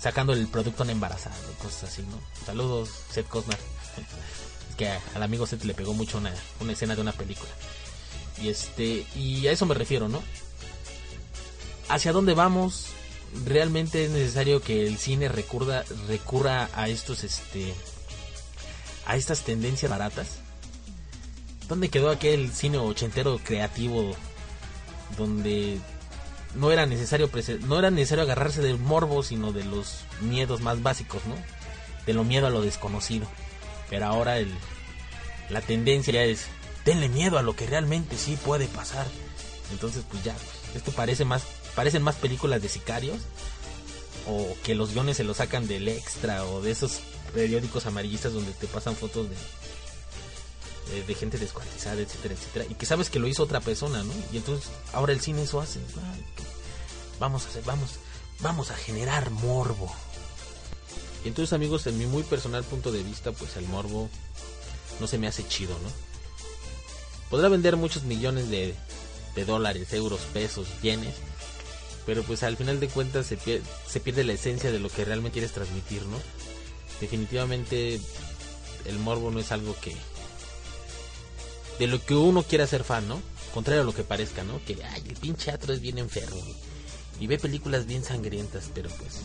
sacándole 0.00 0.40
el 0.40 0.48
producto 0.48 0.82
a 0.82 0.84
una 0.84 0.92
embarazada 0.92 1.36
y 1.52 1.62
cosas 1.62 1.84
así, 1.84 2.02
¿no? 2.02 2.18
Saludos, 2.44 2.90
Seth 3.10 3.28
Cosnar. 3.28 3.58
que 4.76 4.88
al 5.14 5.22
amigo 5.22 5.46
Seth 5.46 5.64
le 5.64 5.74
pegó 5.74 5.94
mucho 5.94 6.18
una, 6.18 6.32
una 6.60 6.72
escena 6.72 6.94
de 6.94 7.00
una 7.00 7.12
película. 7.12 7.50
Y 8.40 8.48
este 8.48 9.06
y 9.14 9.46
a 9.46 9.52
eso 9.52 9.66
me 9.66 9.74
refiero, 9.74 10.08
¿no? 10.08 10.22
¿Hacia 11.88 12.12
dónde 12.12 12.34
vamos? 12.34 12.86
Realmente 13.44 14.04
es 14.04 14.10
necesario 14.10 14.60
que 14.60 14.86
el 14.86 14.98
cine 14.98 15.28
recurra 15.28 15.84
recurra 16.08 16.68
a 16.74 16.88
estos 16.88 17.24
este 17.24 17.74
a 19.06 19.16
estas 19.16 19.42
tendencias 19.42 19.90
baratas. 19.90 20.38
¿Dónde 21.68 21.88
quedó 21.88 22.10
aquel 22.10 22.52
cine 22.52 22.78
ochentero 22.78 23.40
creativo 23.42 24.14
donde 25.16 25.78
no 26.54 26.70
era 26.70 26.86
necesario 26.86 27.30
no 27.66 27.78
era 27.78 27.90
necesario 27.90 28.24
agarrarse 28.24 28.60
del 28.60 28.78
morbo, 28.78 29.22
sino 29.22 29.52
de 29.52 29.64
los 29.64 30.00
miedos 30.20 30.60
más 30.60 30.82
básicos, 30.82 31.24
¿no? 31.26 31.34
De 32.06 32.12
lo 32.14 32.24
miedo 32.24 32.46
a 32.46 32.50
lo 32.50 32.62
desconocido. 32.62 33.26
Pero 33.92 34.06
ahora 34.06 34.38
el 34.38 34.50
la 35.50 35.60
tendencia 35.60 36.14
ya 36.14 36.22
es 36.22 36.46
tenle 36.82 37.10
miedo 37.10 37.36
a 37.36 37.42
lo 37.42 37.54
que 37.54 37.66
realmente 37.66 38.16
sí 38.16 38.38
puede 38.42 38.66
pasar. 38.66 39.06
Entonces, 39.70 40.02
pues 40.10 40.24
ya, 40.24 40.34
esto 40.74 40.92
parece 40.92 41.26
más 41.26 41.42
parecen 41.74 42.02
más 42.02 42.16
películas 42.16 42.62
de 42.62 42.70
sicarios 42.70 43.18
o 44.26 44.56
que 44.64 44.74
los 44.74 44.94
guiones 44.94 45.18
se 45.18 45.24
los 45.24 45.36
sacan 45.36 45.68
del 45.68 45.88
extra 45.88 46.46
o 46.46 46.62
de 46.62 46.70
esos 46.70 47.00
periódicos 47.34 47.84
amarillistas 47.84 48.32
donde 48.32 48.52
te 48.52 48.66
pasan 48.66 48.96
fotos 48.96 49.28
de, 49.28 51.02
de, 51.02 51.14
gente 51.14 51.36
descuartizada, 51.36 52.00
etcétera, 52.00 52.34
etcétera, 52.34 52.64
y 52.70 52.74
que 52.74 52.86
sabes 52.86 53.10
que 53.10 53.18
lo 53.18 53.28
hizo 53.28 53.42
otra 53.42 53.60
persona, 53.60 54.02
¿no? 54.02 54.12
Y 54.32 54.38
entonces 54.38 54.70
ahora 54.94 55.12
el 55.12 55.20
cine 55.20 55.42
eso 55.42 55.60
hace. 55.60 55.80
vamos 57.20 57.44
a 57.44 57.48
hacer, 57.48 57.62
vamos, 57.64 57.90
vamos 58.40 58.70
a 58.70 58.74
generar 58.74 59.30
morbo. 59.30 59.94
Y 61.24 61.28
entonces 61.28 61.52
amigos, 61.52 61.86
en 61.86 61.98
mi 61.98 62.06
muy 62.06 62.22
personal 62.22 62.64
punto 62.64 62.90
de 62.90 63.02
vista, 63.02 63.32
pues 63.32 63.56
el 63.56 63.66
morbo 63.66 64.08
no 65.00 65.06
se 65.06 65.18
me 65.18 65.26
hace 65.26 65.46
chido, 65.46 65.74
¿no? 65.74 65.88
Podrá 67.30 67.48
vender 67.48 67.76
muchos 67.76 68.02
millones 68.02 68.50
de, 68.50 68.74
de 69.34 69.44
dólares, 69.44 69.92
euros, 69.92 70.20
pesos, 70.32 70.66
yenes, 70.82 71.14
pero 72.04 72.22
pues 72.24 72.42
al 72.42 72.56
final 72.56 72.80
de 72.80 72.88
cuentas 72.88 73.26
se 73.26 73.36
pierde, 73.36 73.64
se 73.88 74.00
pierde 74.00 74.24
la 74.24 74.34
esencia 74.34 74.70
de 74.70 74.80
lo 74.80 74.90
que 74.90 75.04
realmente 75.04 75.34
quieres 75.34 75.52
transmitir, 75.52 76.02
¿no? 76.06 76.18
definitivamente 77.02 78.00
el 78.84 78.98
morbo 79.00 79.30
no 79.30 79.40
es 79.40 79.52
algo 79.52 79.76
que 79.80 79.94
de 81.78 81.86
lo 81.88 82.02
que 82.04 82.14
uno 82.14 82.44
quiera 82.44 82.66
ser 82.66 82.84
fan, 82.84 83.08
¿no? 83.08 83.20
Contrario 83.52 83.82
a 83.82 83.84
lo 83.84 83.94
que 83.94 84.04
parezca, 84.04 84.44
¿no? 84.44 84.64
Que 84.64 84.82
ay, 84.84 85.02
el 85.08 85.16
pinche 85.16 85.46
teatro 85.46 85.74
es 85.74 85.80
bien 85.80 85.98
enfermo 85.98 86.40
y 87.18 87.26
ve 87.26 87.38
películas 87.38 87.86
bien 87.86 88.04
sangrientas, 88.04 88.70
pero 88.72 88.88
pues 88.90 89.22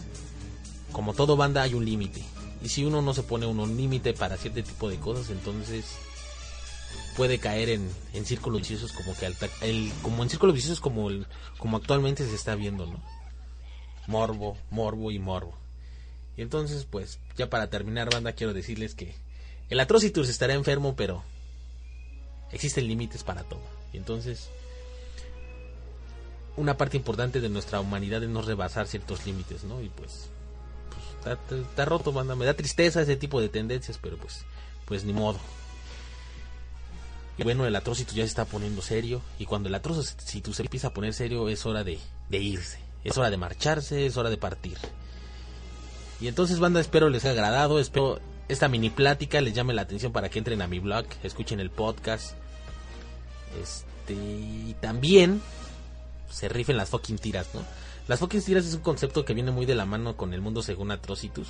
como 0.98 1.14
todo 1.14 1.38
banda 1.38 1.62
hay 1.62 1.76
un 1.76 1.86
límite. 1.86 2.24
Y 2.64 2.70
si 2.70 2.84
uno 2.84 3.04
no 3.04 3.14
se 3.14 3.22
pone 3.22 3.46
un 3.46 3.78
límite 3.78 4.16
para 4.16 4.36
cierto 4.36 4.64
tipo 4.64 4.90
de 4.90 4.98
cosas, 4.98 5.30
entonces 5.30 5.86
puede 7.16 7.38
caer 7.38 7.70
en, 7.70 7.88
en 8.14 8.26
círculos 8.26 8.62
viciosos 8.62 8.94
como 8.94 9.16
que 9.16 9.28
el, 9.62 9.92
como 10.02 10.24
en 10.24 10.30
círculos 10.32 10.56
viciosos 10.56 10.80
como 10.80 11.12
el, 11.12 11.28
como 11.60 11.78
actualmente 11.78 12.28
se 12.28 12.34
está 12.34 12.56
viendo, 12.56 12.88
¿no? 12.88 13.00
Morbo, 14.08 14.58
morbo 14.72 15.12
y 15.12 15.20
morbo. 15.20 15.56
Y 16.36 16.42
entonces, 16.42 16.88
pues, 16.90 17.20
ya 17.38 17.48
para 17.48 17.70
terminar, 17.70 18.12
banda, 18.12 18.34
quiero 18.34 18.56
decirles 18.56 18.96
que 18.96 19.14
el 19.70 19.80
Atrocitus 19.80 20.30
estará 20.30 20.56
enfermo, 20.56 20.96
pero 20.96 21.22
existen 22.52 22.88
límites 22.88 23.24
para 23.24 23.44
todo. 23.44 23.62
Y 23.94 23.98
entonces, 23.98 24.50
una 26.56 26.76
parte 26.76 26.98
importante 26.98 27.40
de 27.40 27.50
nuestra 27.50 27.82
humanidad 27.82 28.24
es 28.24 28.30
no 28.30 28.42
rebasar 28.42 28.88
ciertos 28.88 29.28
límites, 29.28 29.64
¿no? 29.64 29.80
Y 29.84 29.90
pues, 29.90 30.32
está, 31.34 31.86
roto, 31.86 32.12
banda. 32.12 32.36
Me 32.36 32.46
da 32.46 32.54
tristeza 32.54 33.02
ese 33.02 33.16
tipo 33.16 33.42
de 33.42 33.50
tendencias, 33.50 34.00
pero 34.02 34.18
pues, 34.18 34.46
pues 34.86 35.04
ni 35.04 35.14
modo. 35.14 35.40
Y 37.38 37.44
bueno, 37.44 37.66
el 37.66 37.76
Atrocitus 37.76 38.16
ya 38.16 38.24
se 38.24 38.30
está 38.30 38.46
poniendo 38.46 38.82
serio. 38.82 39.22
Y 39.40 39.46
cuando 39.46 39.70
el 39.70 39.76
Atrocitus 39.76 40.56
se 40.56 40.62
empieza 40.64 40.88
a 40.88 40.94
poner 40.94 41.14
serio, 41.14 41.50
es 41.50 41.66
hora 41.66 41.84
de, 41.84 42.00
de 42.30 42.38
irse. 42.40 42.80
Es 43.04 43.18
hora 43.18 43.30
de 43.30 43.38
marcharse, 43.38 44.06
es 44.06 44.18
hora 44.18 44.30
de 44.30 44.38
partir. 44.38 44.78
Y 46.20 46.28
entonces, 46.28 46.60
banda, 46.60 46.80
espero 46.80 47.10
les 47.10 47.26
haya 47.26 47.34
agradado. 47.34 47.80
Espero 47.80 48.20
esta 48.48 48.70
mini 48.70 48.90
plática 48.90 49.42
les 49.42 49.54
llame 49.54 49.74
la 49.74 49.82
atención 49.82 50.12
para 50.12 50.30
que 50.30 50.40
entren 50.40 50.62
a 50.62 50.68
mi 50.68 50.80
blog, 50.80 51.06
escuchen 51.24 51.60
el 51.60 51.70
podcast. 51.70 52.34
Este, 53.62 54.14
y 54.14 54.76
también 54.80 55.42
se 56.30 56.48
rifen 56.50 56.78
las 56.78 56.90
fucking 56.90 57.18
tiras, 57.18 57.48
¿no? 57.54 57.62
Las 58.08 58.20
fucking 58.20 58.42
tiras 58.42 58.66
es 58.66 58.74
un 58.74 58.82
concepto 58.82 59.26
que 59.26 59.34
viene 59.34 59.52
muy 59.52 59.66
de 59.66 59.76
la 59.76 59.86
mano 59.86 60.16
con 60.16 60.34
el 60.34 60.42
mundo 60.42 60.62
según 60.62 60.92
Atrocitus. 60.92 61.48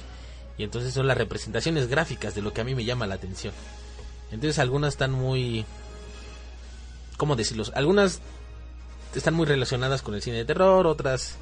Y 0.58 0.64
entonces 0.64 0.94
son 0.94 1.08
las 1.08 1.18
representaciones 1.18 1.88
gráficas 1.88 2.34
de 2.34 2.42
lo 2.42 2.54
que 2.54 2.62
a 2.62 2.64
mí 2.64 2.74
me 2.74 2.86
llama 2.86 3.06
la 3.06 3.16
atención. 3.16 3.54
Entonces 4.32 4.60
algunas 4.60 4.94
están 4.94 5.12
muy... 5.12 5.66
¿Cómo 7.18 7.36
decirlo? 7.36 7.64
Algunas 7.76 8.22
están 9.16 9.34
muy 9.34 9.46
relacionadas 9.46 10.02
con 10.02 10.16
el 10.16 10.22
cine 10.22 10.38
de 10.38 10.46
terror, 10.46 10.86
otras 10.88 11.38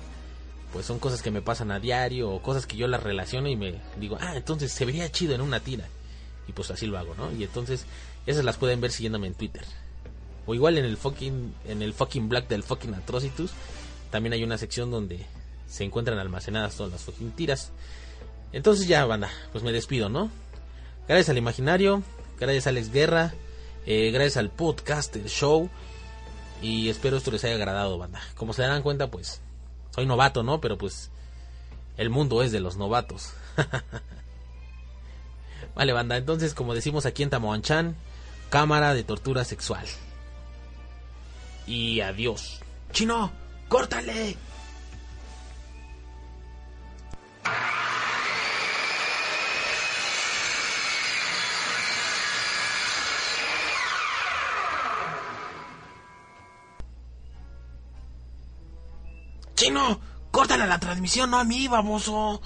pues 0.76 0.86
son 0.86 1.00
cosas 1.00 1.22
que 1.22 1.32
me 1.32 1.42
pasan 1.42 1.72
a 1.72 1.80
diario 1.80 2.30
o 2.30 2.42
cosas 2.42 2.66
que 2.66 2.76
yo 2.76 2.90
las 2.90 3.02
relaciono 3.02 3.48
y 3.48 3.56
me 3.56 3.80
digo, 3.98 4.18
ah, 4.20 4.36
entonces 4.36 4.74
se 4.74 4.84
vería 4.84 5.10
chido 5.10 5.34
en 5.34 5.40
una 5.40 5.62
tira. 5.62 5.86
Y 6.50 6.52
pues 6.52 6.70
así 6.70 6.86
lo 6.86 6.98
hago, 6.98 7.16
¿no? 7.16 7.32
Y 7.32 7.46
entonces 7.46 7.86
esas 8.26 8.44
las 8.44 8.58
pueden 8.58 8.82
ver 8.82 8.92
siguiéndome 8.92 9.28
en 9.28 9.36
Twitter. 9.36 9.64
O 10.46 10.54
igual 10.54 10.78
en 10.78 10.84
el 10.84 10.98
fucking 10.98 11.54
en 11.66 11.82
el 11.82 11.94
fucking 11.94 12.28
black 12.28 12.50
del 12.50 12.62
fucking 12.62 12.94
Atrocitus 12.94 13.52
también 14.16 14.32
hay 14.32 14.46
una 14.46 14.58
sección 14.58 14.92
donde 14.92 15.26
se 15.68 15.84
encuentran 15.84 16.18
almacenadas 16.18 16.78
todas 16.78 16.94
las 16.94 17.04
fucking. 17.04 17.34
Entonces 18.54 18.88
ya, 18.88 19.06
banda, 19.06 19.30
pues 19.52 19.62
me 19.62 19.74
despido, 19.74 20.08
¿no? 20.08 20.32
Gracias 21.06 21.28
al 21.28 21.38
imaginario, 21.38 22.02
gracias 22.40 22.66
a 22.66 22.70
Alex 22.70 22.94
Guerra, 22.94 23.34
eh, 23.86 24.12
gracias 24.12 24.38
al 24.38 24.52
podcast, 24.52 25.14
el 25.18 25.26
show. 25.26 25.70
Y 26.62 26.88
espero 26.88 27.18
esto 27.18 27.30
les 27.30 27.44
haya 27.44 27.56
agradado, 27.56 27.98
banda. 27.98 28.22
Como 28.36 28.54
se 28.54 28.62
darán 28.62 28.84
cuenta, 28.84 29.12
pues 29.12 29.42
soy 29.94 30.06
novato, 30.06 30.44
¿no? 30.44 30.62
Pero 30.62 30.78
pues 30.78 31.12
el 31.98 32.10
mundo 32.10 32.42
es 32.42 32.54
de 32.54 32.62
los 32.62 32.78
novatos. 32.78 33.34
vale, 35.76 35.92
banda, 35.92 36.16
entonces 36.16 36.54
como 36.54 36.74
decimos 36.74 37.06
aquí 37.06 37.22
en 37.22 37.32
Tamoanchan, 37.32 37.98
cámara 38.50 38.94
de 38.94 39.04
tortura 39.04 39.44
sexual. 39.44 39.86
Y 41.68 42.00
adiós. 42.00 42.62
Chino, 42.94 43.44
córtale. 43.68 44.38
Chino, 59.56 60.00
córtale 60.32 60.68
la 60.68 60.80
transmisión, 60.80 61.32
no 61.32 61.40
a 61.40 61.44
mí, 61.44 61.68
baboso. 61.68 62.42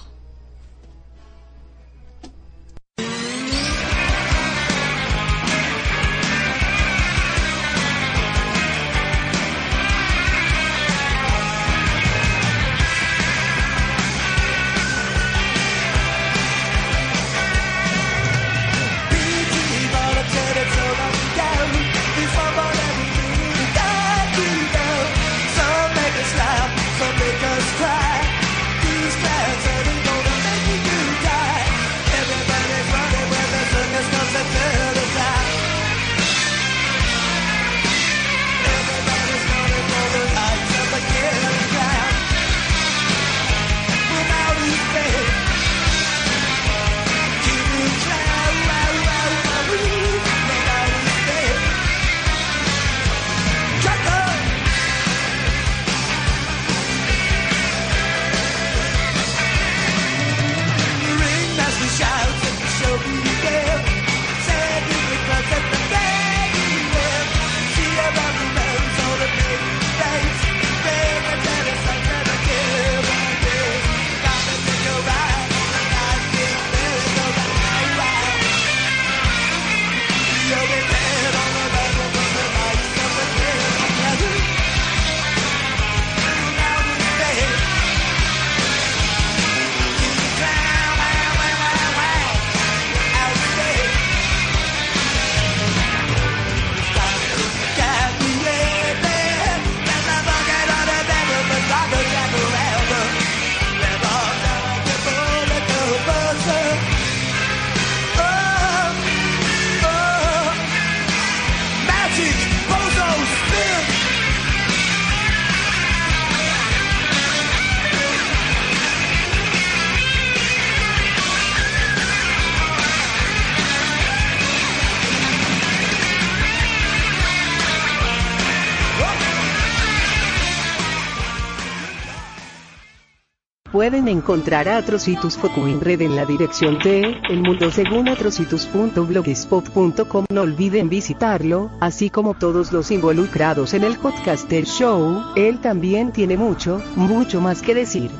Pueden 133.80 134.08
encontrar 134.08 134.68
a 134.68 134.76
Atrocitus 134.76 135.38
Focuin 135.38 135.80
Red 135.80 136.02
en 136.02 136.14
la 136.14 136.26
dirección 136.26 136.78
de 136.80 137.16
El 137.30 137.40
Mundo 137.40 137.70
según 137.70 138.10
atrocitus.blogspot.com. 138.10 140.26
No 140.30 140.42
olviden 140.42 140.90
visitarlo, 140.90 141.70
así 141.80 142.10
como 142.10 142.34
todos 142.34 142.72
los 142.72 142.90
involucrados 142.90 143.72
en 143.72 143.84
el 143.84 143.96
Podcaster 143.96 144.66
Show. 144.66 145.32
Él 145.34 145.62
también 145.62 146.12
tiene 146.12 146.36
mucho, 146.36 146.82
mucho 146.94 147.40
más 147.40 147.62
que 147.62 147.74
decir. 147.74 148.10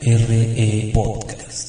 RE 0.00 0.90
Podcast. 0.92 1.67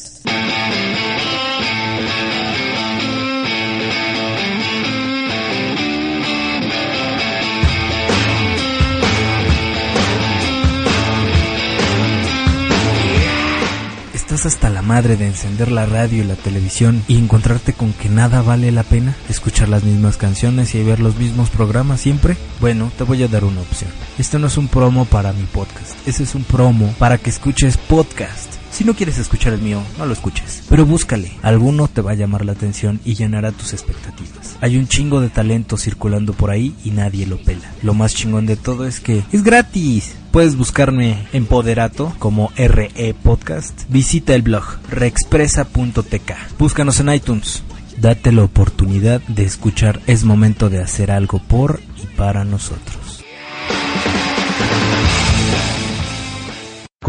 ¿Estás 14.39 14.53
hasta 14.53 14.69
la 14.69 14.81
madre 14.81 15.17
de 15.17 15.27
encender 15.27 15.69
la 15.69 15.85
radio 15.85 16.23
y 16.23 16.25
la 16.25 16.35
televisión 16.35 17.03
y 17.09 17.17
encontrarte 17.17 17.73
con 17.73 17.91
que 17.91 18.07
nada 18.07 18.41
vale 18.41 18.71
la 18.71 18.83
pena? 18.83 19.13
¿Escuchar 19.27 19.67
las 19.67 19.83
mismas 19.83 20.15
canciones 20.15 20.73
y 20.75 20.81
ver 20.81 21.01
los 21.01 21.17
mismos 21.17 21.49
programas 21.49 21.99
siempre? 21.99 22.37
Bueno, 22.61 22.89
te 22.97 23.03
voy 23.03 23.21
a 23.21 23.27
dar 23.27 23.43
una 23.43 23.59
opción. 23.59 23.91
Esto 24.17 24.39
no 24.39 24.47
es 24.47 24.55
un 24.55 24.69
promo 24.69 25.03
para 25.03 25.33
mi 25.33 25.43
podcast, 25.43 26.07
ese 26.07 26.23
es 26.23 26.35
un 26.35 26.45
promo 26.45 26.95
para 26.97 27.17
que 27.17 27.31
escuches 27.31 27.75
podcast. 27.75 28.58
Si 28.79 28.85
no 28.85 28.93
quieres 28.93 29.17
escuchar 29.17 29.51
el 29.51 29.61
mío, 29.61 29.83
no 29.97 30.05
lo 30.05 30.13
escuches. 30.13 30.63
Pero 30.69 30.85
búscale, 30.85 31.33
alguno 31.41 31.89
te 31.89 31.99
va 31.99 32.11
a 32.11 32.15
llamar 32.15 32.45
la 32.45 32.53
atención 32.53 33.01
y 33.03 33.15
llenará 33.15 33.51
tus 33.51 33.73
expectativas. 33.73 34.55
Hay 34.61 34.77
un 34.77 34.87
chingo 34.87 35.19
de 35.19 35.27
talento 35.27 35.75
circulando 35.75 36.31
por 36.31 36.49
ahí 36.49 36.73
y 36.85 36.91
nadie 36.91 37.27
lo 37.27 37.43
pela. 37.43 37.73
Lo 37.83 37.93
más 37.93 38.15
chingón 38.15 38.45
de 38.45 38.55
todo 38.55 38.87
es 38.87 39.01
que 39.01 39.21
es 39.33 39.43
gratis. 39.43 40.15
Puedes 40.31 40.55
buscarme 40.55 41.27
en 41.33 41.45
Poderato 41.45 42.15
como 42.19 42.53
RE 42.55 43.13
Podcast. 43.21 43.81
Visita 43.89 44.33
el 44.33 44.43
blog 44.43 44.63
reexpresa.tk. 44.89 46.31
Búscanos 46.57 47.01
en 47.01 47.13
iTunes. 47.13 47.63
Date 47.97 48.31
la 48.31 48.43
oportunidad 48.43 49.19
de 49.27 49.43
escuchar 49.43 49.99
Es 50.07 50.23
momento 50.23 50.69
de 50.69 50.81
hacer 50.81 51.11
algo 51.11 51.39
por 51.39 51.81
y 52.01 52.05
para 52.15 52.45
nosotros. 52.45 53.08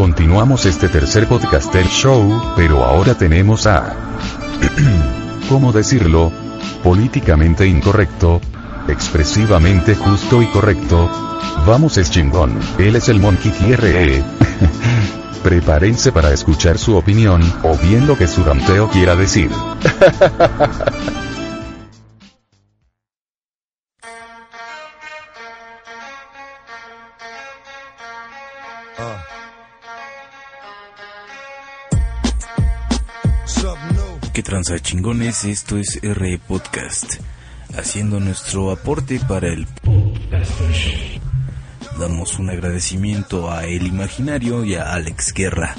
Continuamos 0.01 0.65
este 0.65 0.89
tercer 0.89 1.29
podcaster 1.29 1.87
show, 1.87 2.55
pero 2.57 2.83
ahora 2.83 3.15
tenemos 3.15 3.67
a... 3.67 3.95
¿Cómo 5.51 5.73
decirlo? 5.75 6.33
Políticamente 6.83 7.67
incorrecto, 7.67 8.41
expresivamente 8.89 9.95
justo 9.95 10.41
y 10.41 10.47
correcto. 10.47 11.07
Vamos 11.67 11.99
es 11.99 12.11
chingón, 12.11 12.59
él 12.79 12.97
es 12.97 13.11
el 13.11 13.21
Monkey 13.21 13.53
RE. 13.75 14.25
Prepárense 15.43 16.13
para 16.13 16.33
escuchar 16.33 16.79
su 16.79 16.97
opinión, 16.97 17.43
o 17.63 17.77
bien 17.77 18.07
lo 18.07 18.17
que 18.17 18.27
su 18.27 18.43
ranteo 18.43 18.89
quiera 18.89 19.17
decir. 19.17 19.51
¿Qué 34.51 34.55
tranza 34.55 34.81
chingones? 34.81 35.45
Esto 35.45 35.79
es 35.79 36.01
RE 36.03 36.37
Podcast, 36.39 37.21
haciendo 37.79 38.19
nuestro 38.19 38.73
aporte 38.73 39.21
para 39.21 39.47
el 39.47 39.65
Podcaster 39.85 40.73
Show. 40.73 41.21
Damos 42.01 42.37
un 42.41 42.51
agradecimiento 42.51 43.49
a 43.49 43.67
El 43.67 43.87
Imaginario 43.87 44.65
y 44.65 44.75
a 44.75 44.93
Alex 44.93 45.33
Guerra. 45.35 45.77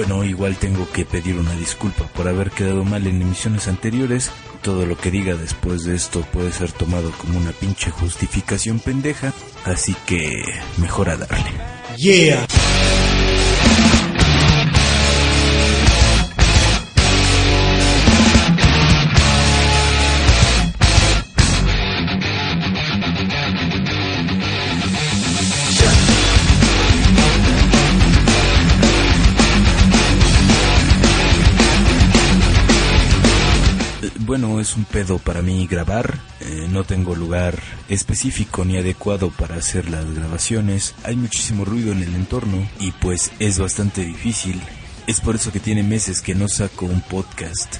Bueno, 0.00 0.24
igual 0.24 0.56
tengo 0.56 0.90
que 0.90 1.04
pedir 1.04 1.36
una 1.36 1.54
disculpa 1.56 2.06
por 2.14 2.26
haber 2.26 2.50
quedado 2.52 2.86
mal 2.86 3.06
en 3.06 3.20
emisiones 3.20 3.68
anteriores. 3.68 4.30
Todo 4.62 4.86
lo 4.86 4.96
que 4.96 5.10
diga 5.10 5.34
después 5.34 5.84
de 5.84 5.94
esto 5.94 6.22
puede 6.32 6.52
ser 6.52 6.72
tomado 6.72 7.12
como 7.12 7.36
una 7.36 7.52
pinche 7.52 7.90
justificación 7.90 8.80
pendeja, 8.80 9.34
así 9.66 9.94
que 10.06 10.42
mejor 10.78 11.10
a 11.10 11.18
darle. 11.18 11.52
Yeah. 11.98 12.46
Es 34.70 34.76
un 34.76 34.84
pedo 34.84 35.18
para 35.18 35.42
mí 35.42 35.66
grabar. 35.66 36.20
Eh, 36.40 36.68
no 36.70 36.84
tengo 36.84 37.16
lugar 37.16 37.58
específico 37.88 38.64
ni 38.64 38.76
adecuado 38.76 39.30
para 39.30 39.56
hacer 39.56 39.90
las 39.90 40.08
grabaciones. 40.14 40.94
Hay 41.02 41.16
muchísimo 41.16 41.64
ruido 41.64 41.90
en 41.90 42.04
el 42.04 42.14
entorno 42.14 42.68
y 42.78 42.92
pues 42.92 43.32
es 43.40 43.58
bastante 43.58 44.04
difícil. 44.04 44.60
Es 45.08 45.20
por 45.20 45.34
eso 45.34 45.50
que 45.50 45.58
tiene 45.58 45.82
meses 45.82 46.20
que 46.20 46.36
no 46.36 46.46
saco 46.46 46.86
un 46.86 47.00
podcast. 47.00 47.78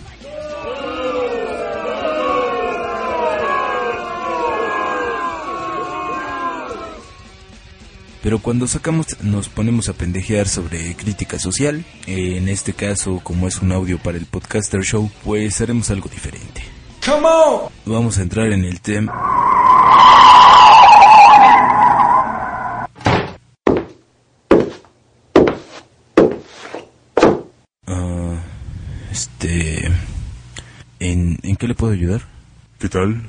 Pero 8.20 8.40
cuando 8.40 8.66
sacamos 8.66 9.06
nos 9.22 9.48
ponemos 9.48 9.88
a 9.88 9.92
pendejear 9.92 10.48
sobre 10.48 10.96
crítica 10.96 11.38
social. 11.38 11.84
Eh, 12.06 12.36
en 12.36 12.48
este 12.48 12.72
caso, 12.72 13.20
como 13.22 13.46
es 13.46 13.62
un 13.62 13.70
audio 13.70 13.98
para 13.98 14.18
el 14.18 14.26
podcaster 14.26 14.82
show, 14.82 15.08
pues 15.22 15.60
haremos 15.60 15.88
algo 15.90 16.08
diferente. 16.08 16.79
Vamos 17.86 18.18
a 18.18 18.22
entrar 18.22 18.52
en 18.52 18.64
el 18.64 18.80
tema. 18.80 19.12
Ah, 27.86 28.42
este... 29.10 29.86
¿en, 31.00 31.38
¿En 31.42 31.56
qué 31.56 31.68
le 31.68 31.74
puedo 31.74 31.92
ayudar? 31.92 32.22
¿Qué 32.78 32.88
tal? 32.88 33.22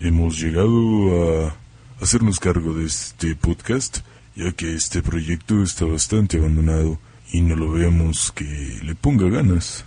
Hemos 0.00 0.38
llegado 0.38 1.46
a 1.46 1.54
hacernos 2.02 2.38
cargo 2.38 2.74
de 2.74 2.84
este 2.84 3.34
podcast, 3.36 4.00
ya 4.36 4.52
que 4.52 4.74
este 4.74 5.02
proyecto 5.02 5.62
está 5.62 5.86
bastante 5.86 6.36
abandonado 6.38 6.98
y 7.32 7.40
no 7.40 7.56
lo 7.56 7.72
vemos 7.72 8.32
que 8.32 8.78
le 8.82 8.94
ponga 8.94 9.28
ganas. 9.30 9.84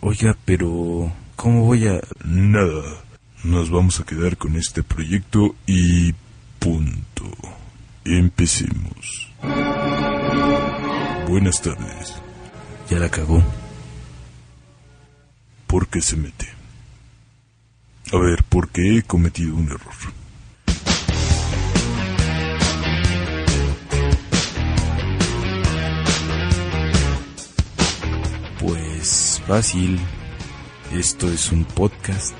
Oiga, 0.00 0.36
pero... 0.46 1.12
¿Cómo 1.36 1.64
voy 1.64 1.86
a...? 1.88 2.00
Nada, 2.24 3.02
nos 3.44 3.70
vamos 3.70 4.00
a 4.00 4.04
quedar 4.04 4.36
con 4.36 4.56
este 4.56 4.82
proyecto 4.82 5.54
y 5.66 6.12
punto. 6.58 7.30
Empecemos. 8.04 9.32
Buenas 11.28 11.60
tardes. 11.62 12.14
Ya 12.88 12.98
la 12.98 13.08
cagó. 13.08 13.42
¿Por 15.66 15.88
qué 15.88 16.00
se 16.00 16.16
mete? 16.16 16.48
A 18.12 18.18
ver, 18.18 18.44
porque 18.48 18.98
he 18.98 19.02
cometido 19.02 19.56
un 19.56 19.66
error. 19.66 19.94
Pues 28.60 29.40
fácil. 29.46 29.98
Esto 30.94 31.26
es 31.26 31.50
un 31.52 31.64
podcast. 31.64 32.34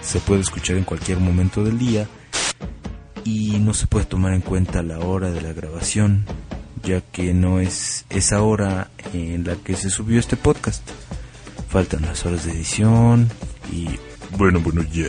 Se 0.00 0.18
puede 0.20 0.40
escuchar 0.40 0.78
en 0.78 0.84
cualquier 0.84 1.20
momento 1.20 1.62
del 1.62 1.78
día. 1.78 2.08
Y 3.24 3.58
no 3.58 3.74
se 3.74 3.86
puede 3.86 4.06
tomar 4.06 4.32
en 4.32 4.40
cuenta 4.40 4.82
la 4.82 4.98
hora 5.00 5.30
de 5.30 5.42
la 5.42 5.52
grabación, 5.52 6.24
ya 6.82 7.02
que 7.02 7.34
no 7.34 7.60
es 7.60 8.06
esa 8.08 8.40
hora 8.40 8.88
en 9.12 9.44
la 9.44 9.56
que 9.56 9.76
se 9.76 9.90
subió 9.90 10.18
este 10.18 10.36
podcast. 10.36 10.88
Faltan 11.68 12.02
las 12.02 12.24
horas 12.24 12.46
de 12.46 12.52
edición 12.52 13.28
y... 13.70 13.88
Bueno, 14.38 14.60
bueno, 14.60 14.82
ya. 14.90 15.08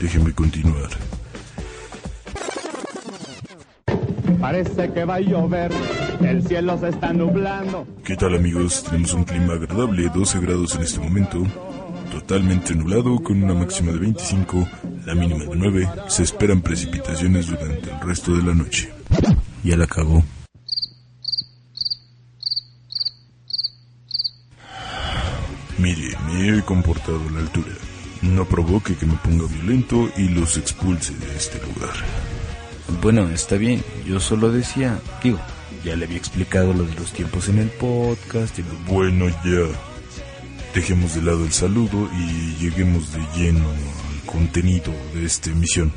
Déjeme 0.00 0.32
continuar. 0.32 0.90
Parece 4.40 4.92
que 4.92 5.04
va 5.04 5.16
a 5.16 5.20
llover, 5.20 5.70
el 6.22 6.42
cielo 6.46 6.76
se 6.78 6.88
está 6.88 7.12
nublando. 7.12 7.86
¿Qué 8.04 8.16
tal 8.16 8.34
amigos? 8.34 8.82
Tenemos 8.84 9.12
un 9.14 9.24
clima 9.24 9.54
agradable, 9.54 10.08
12 10.08 10.40
grados 10.40 10.74
en 10.74 10.82
este 10.82 10.98
momento 10.98 11.46
totalmente 12.10 12.74
nublado 12.74 13.18
con 13.22 13.42
una 13.42 13.54
máxima 13.54 13.92
de 13.92 13.98
25, 13.98 14.68
la 15.06 15.14
mínima 15.14 15.44
de 15.44 15.56
9. 15.56 15.88
Se 16.08 16.22
esperan 16.24 16.60
precipitaciones 16.60 17.46
durante 17.46 17.90
el 17.90 18.00
resto 18.00 18.36
de 18.36 18.42
la 18.42 18.54
noche. 18.54 18.92
Ya 19.62 19.76
la 19.76 19.86
cagó. 19.86 20.22
Mire, 25.78 26.16
me 26.26 26.58
he 26.58 26.62
comportado 26.62 27.20
a 27.28 27.32
la 27.32 27.40
altura. 27.40 27.72
No 28.22 28.44
provoque 28.44 28.96
que 28.96 29.06
me 29.06 29.14
ponga 29.14 29.46
violento 29.46 30.10
y 30.16 30.28
los 30.28 30.58
expulse 30.58 31.14
de 31.14 31.36
este 31.36 31.58
lugar. 31.60 31.94
Bueno, 33.00 33.30
está 33.30 33.56
bien. 33.56 33.82
Yo 34.06 34.20
solo 34.20 34.52
decía, 34.52 35.00
digo, 35.22 35.38
ya 35.84 35.96
le 35.96 36.04
había 36.04 36.18
explicado 36.18 36.74
lo 36.74 36.84
de 36.84 36.94
los 36.96 37.12
tiempos 37.12 37.48
en 37.48 37.58
el 37.58 37.68
podcast 37.70 38.58
y 38.58 38.62
lo... 38.62 38.68
Bueno, 38.86 39.28
ya. 39.28 39.89
Dejemos 40.74 41.16
de 41.16 41.22
lado 41.22 41.44
el 41.44 41.52
saludo 41.52 42.08
y 42.16 42.54
lleguemos 42.60 43.12
de 43.12 43.18
lleno 43.36 43.68
al 43.68 44.26
contenido 44.26 44.92
de 45.12 45.24
esta 45.26 45.50
emisión. 45.50 45.92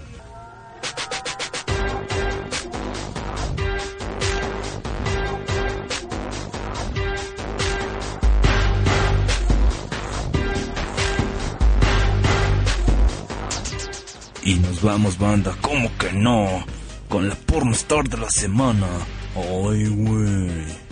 Y 14.45 14.55
nos 14.55 14.81
vamos, 14.81 15.17
banda, 15.19 15.55
¿cómo 15.61 15.89
que 15.97 16.11
no? 16.13 16.65
Con 17.07 17.29
la 17.29 17.35
pornostar 17.35 18.09
de 18.09 18.17
la 18.17 18.29
semana. 18.29 18.87
Ay, 19.35 19.87
güey. 19.87 20.83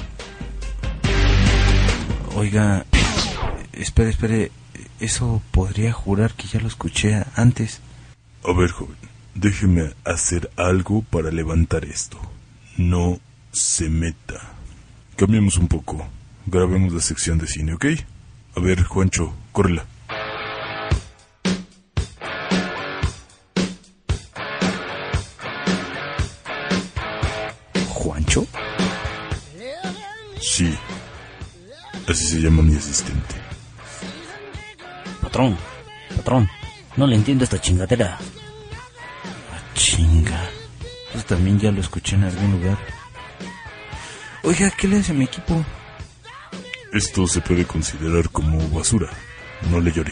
Oiga, 2.35 2.85
espere, 3.81 4.09
espere. 4.09 4.51
Eso 4.99 5.41
podría 5.51 5.91
jurar 5.91 6.33
que 6.33 6.47
ya 6.47 6.59
lo 6.59 6.67
escuché 6.67 7.23
antes. 7.35 7.81
A 8.43 8.53
ver, 8.53 8.71
joven, 8.71 8.97
déjeme 9.35 9.93
hacer 10.05 10.49
algo 10.55 11.01
para 11.03 11.31
levantar 11.31 11.85
esto. 11.85 12.19
No 12.77 13.19
se 13.51 13.89
meta. 13.89 14.53
Cambiemos 15.15 15.57
un 15.57 15.67
poco. 15.67 16.07
Grabemos 16.45 16.93
la 16.93 17.01
sección 17.01 17.37
de 17.37 17.47
cine, 17.47 17.73
¿ok? 17.73 17.85
A 18.55 18.59
ver, 18.59 18.83
Juancho, 18.83 19.33
córrela. 19.51 19.85
¿Juancho? 27.89 28.47
Sí. 30.39 30.73
Así 32.07 32.25
se 32.25 32.41
llama 32.41 32.63
mi 32.63 32.75
asistente. 32.75 33.50
Patrón, 35.31 35.57
patrón, 36.17 36.49
no 36.97 37.07
le 37.07 37.15
entiendo 37.15 37.45
esta 37.45 37.59
chingadera. 37.61 38.17
Ah, 38.19 39.61
chinga. 39.73 40.49
Pues 41.13 41.25
también 41.25 41.57
ya 41.57 41.71
lo 41.71 41.79
escuché 41.79 42.15
en 42.17 42.25
algún 42.25 42.51
lugar. 42.51 42.77
Oiga, 44.43 44.69
¿qué 44.71 44.89
le 44.89 44.97
hace 44.97 45.13
a 45.13 45.15
mi 45.15 45.23
equipo? 45.25 45.63
Esto 46.91 47.25
se 47.27 47.39
puede 47.39 47.65
considerar 47.65 48.29
como 48.29 48.57
basura. 48.69 49.09
No 49.69 49.79
le 49.79 49.93
llore. 49.93 50.11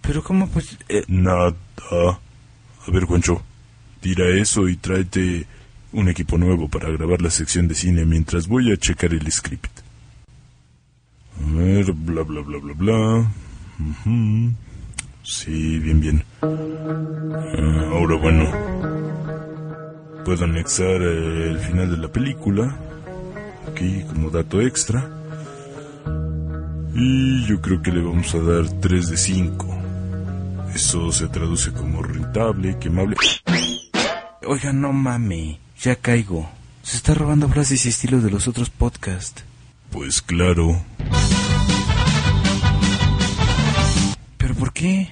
Pero 0.00 0.22
cómo 0.24 0.48
pues... 0.48 0.76
eh, 0.88 1.04
Nada. 1.08 1.54
A 1.90 2.90
ver, 2.90 3.04
Juancho, 3.04 3.42
tira 4.00 4.28
eso 4.30 4.66
y 4.66 4.76
tráete 4.76 5.46
un 5.92 6.08
equipo 6.08 6.38
nuevo 6.38 6.68
para 6.68 6.88
grabar 6.90 7.20
la 7.20 7.30
sección 7.30 7.68
de 7.68 7.74
cine 7.74 8.06
mientras 8.06 8.48
voy 8.48 8.72
a 8.72 8.78
checar 8.78 9.12
el 9.12 9.30
script. 9.30 9.71
A 11.40 11.56
ver, 11.56 11.92
bla, 11.92 12.22
bla, 12.22 12.40
bla, 12.42 12.58
bla, 12.58 12.74
bla. 12.74 13.32
Sí, 15.22 15.78
bien, 15.78 16.00
bien. 16.00 16.24
Ah, 16.42 17.90
ahora, 17.92 18.16
bueno. 18.16 18.50
Puedo 20.24 20.44
anexar 20.44 21.02
eh, 21.02 21.50
el 21.50 21.58
final 21.58 21.90
de 21.90 21.96
la 21.96 22.08
película. 22.08 22.76
Aquí 23.68 24.04
como 24.08 24.30
dato 24.30 24.60
extra. 24.60 25.08
Y 26.94 27.46
yo 27.46 27.60
creo 27.60 27.82
que 27.82 27.90
le 27.90 28.02
vamos 28.02 28.34
a 28.34 28.38
dar 28.38 28.68
3 28.80 29.10
de 29.10 29.16
5. 29.16 29.66
Eso 30.74 31.12
se 31.12 31.28
traduce 31.28 31.72
como 31.72 32.02
rentable, 32.02 32.78
quemable. 32.78 33.16
Oiga, 34.46 34.72
no 34.72 34.92
mame. 34.92 35.58
Ya 35.80 35.96
caigo. 35.96 36.48
Se 36.82 36.96
está 36.96 37.14
robando 37.14 37.48
frases 37.48 37.86
y 37.86 37.88
estilos 37.88 38.22
de 38.22 38.30
los 38.30 38.48
otros 38.48 38.70
podcasts. 38.70 39.44
Pues 39.90 40.22
claro, 40.22 40.82
qué? 44.82 45.08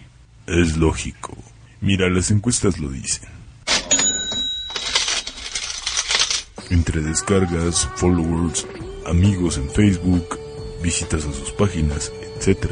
es 0.49 0.77
lógico. 0.77 1.37
Mira, 1.81 2.11
las 2.11 2.33
encuestas 2.33 2.79
lo 2.79 2.89
dicen. 2.89 3.29
Entre 6.71 7.01
descargas, 7.01 7.89
followers, 7.95 8.67
amigos 9.07 9.59
en 9.59 9.71
Facebook, 9.71 10.41
visitas 10.83 11.25
a 11.25 11.33
sus 11.33 11.53
páginas, 11.53 12.13
etc., 12.37 12.69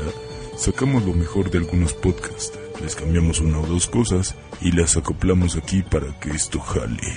sacamos 0.56 1.04
lo 1.04 1.14
mejor 1.14 1.52
de 1.52 1.58
algunos 1.58 1.92
podcasts, 1.92 2.58
les 2.82 2.96
cambiamos 2.96 3.38
una 3.38 3.60
o 3.60 3.66
dos 3.66 3.86
cosas 3.86 4.34
y 4.60 4.72
las 4.72 4.96
acoplamos 4.96 5.54
aquí 5.56 5.82
para 5.82 6.18
que 6.18 6.30
esto 6.30 6.58
jale. 6.58 7.14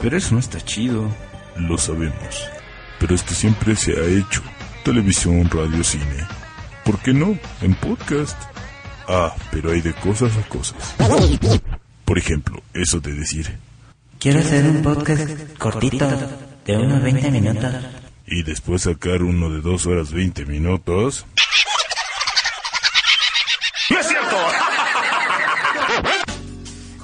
Pero 0.00 0.16
eso 0.16 0.34
no 0.34 0.40
está 0.40 0.60
chido. 0.60 1.08
Lo 1.56 1.78
sabemos, 1.78 2.48
pero 2.98 3.14
esto 3.14 3.34
siempre 3.34 3.76
se 3.76 3.92
ha 3.92 4.04
hecho. 4.04 4.42
Televisión, 4.84 5.48
radio, 5.48 5.84
cine. 5.84 6.26
¿Por 6.84 6.98
qué 7.00 7.12
no? 7.12 7.38
En 7.60 7.74
podcast. 7.74 8.49
Ah, 9.12 9.34
pero 9.50 9.72
hay 9.72 9.80
de 9.80 9.92
cosas 9.94 10.36
a 10.36 10.42
cosas. 10.48 10.94
Por 12.04 12.16
ejemplo, 12.16 12.62
eso 12.72 13.00
de 13.00 13.12
decir, 13.12 13.58
Quiero 14.20 14.38
hacer 14.40 14.64
un 14.66 14.82
podcast 14.82 15.28
cortito, 15.58 16.06
de 16.64 16.76
unos 16.76 17.02
20 17.02 17.30
minutos. 17.32 17.74
y 18.26 18.42
después 18.44 18.82
sacar 18.82 19.22
uno 19.22 19.50
de 19.50 19.60
dos 19.62 19.86
horas 19.86 20.12
20 20.12 20.44
minutos. 20.46 21.26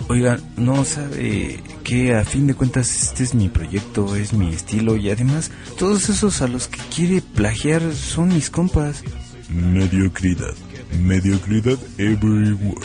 Oiga, 0.08 0.38
no 0.56 0.84
sabe 0.84 1.60
que 1.82 2.14
a 2.14 2.24
fin 2.24 2.46
de 2.46 2.54
cuentas 2.54 3.02
este 3.02 3.24
es 3.24 3.34
mi 3.34 3.48
proyecto, 3.48 4.14
es 4.14 4.32
mi 4.32 4.54
estilo 4.54 4.96
y 4.96 5.10
además 5.10 5.50
todos 5.78 6.08
esos 6.08 6.42
a 6.42 6.48
los 6.48 6.68
que 6.68 6.78
quiere 6.94 7.20
plagiar 7.22 7.82
son 7.92 8.28
mis 8.28 8.48
compas. 8.50 9.02
Mediocridad. 9.48 10.54
Mediocridad 11.02 11.78
everywhere. 11.98 12.76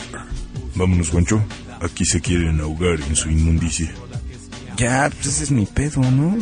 Vámonos, 0.74 1.10
Juancho. 1.10 1.42
Aquí 1.80 2.04
se 2.04 2.20
quieren 2.20 2.60
ahogar 2.60 3.00
en 3.00 3.16
su 3.16 3.30
inmundicia. 3.30 3.92
Ya, 4.76 5.10
pues 5.10 5.26
ese 5.26 5.44
es 5.44 5.50
mi 5.50 5.66
pedo, 5.66 6.00
¿no? 6.10 6.36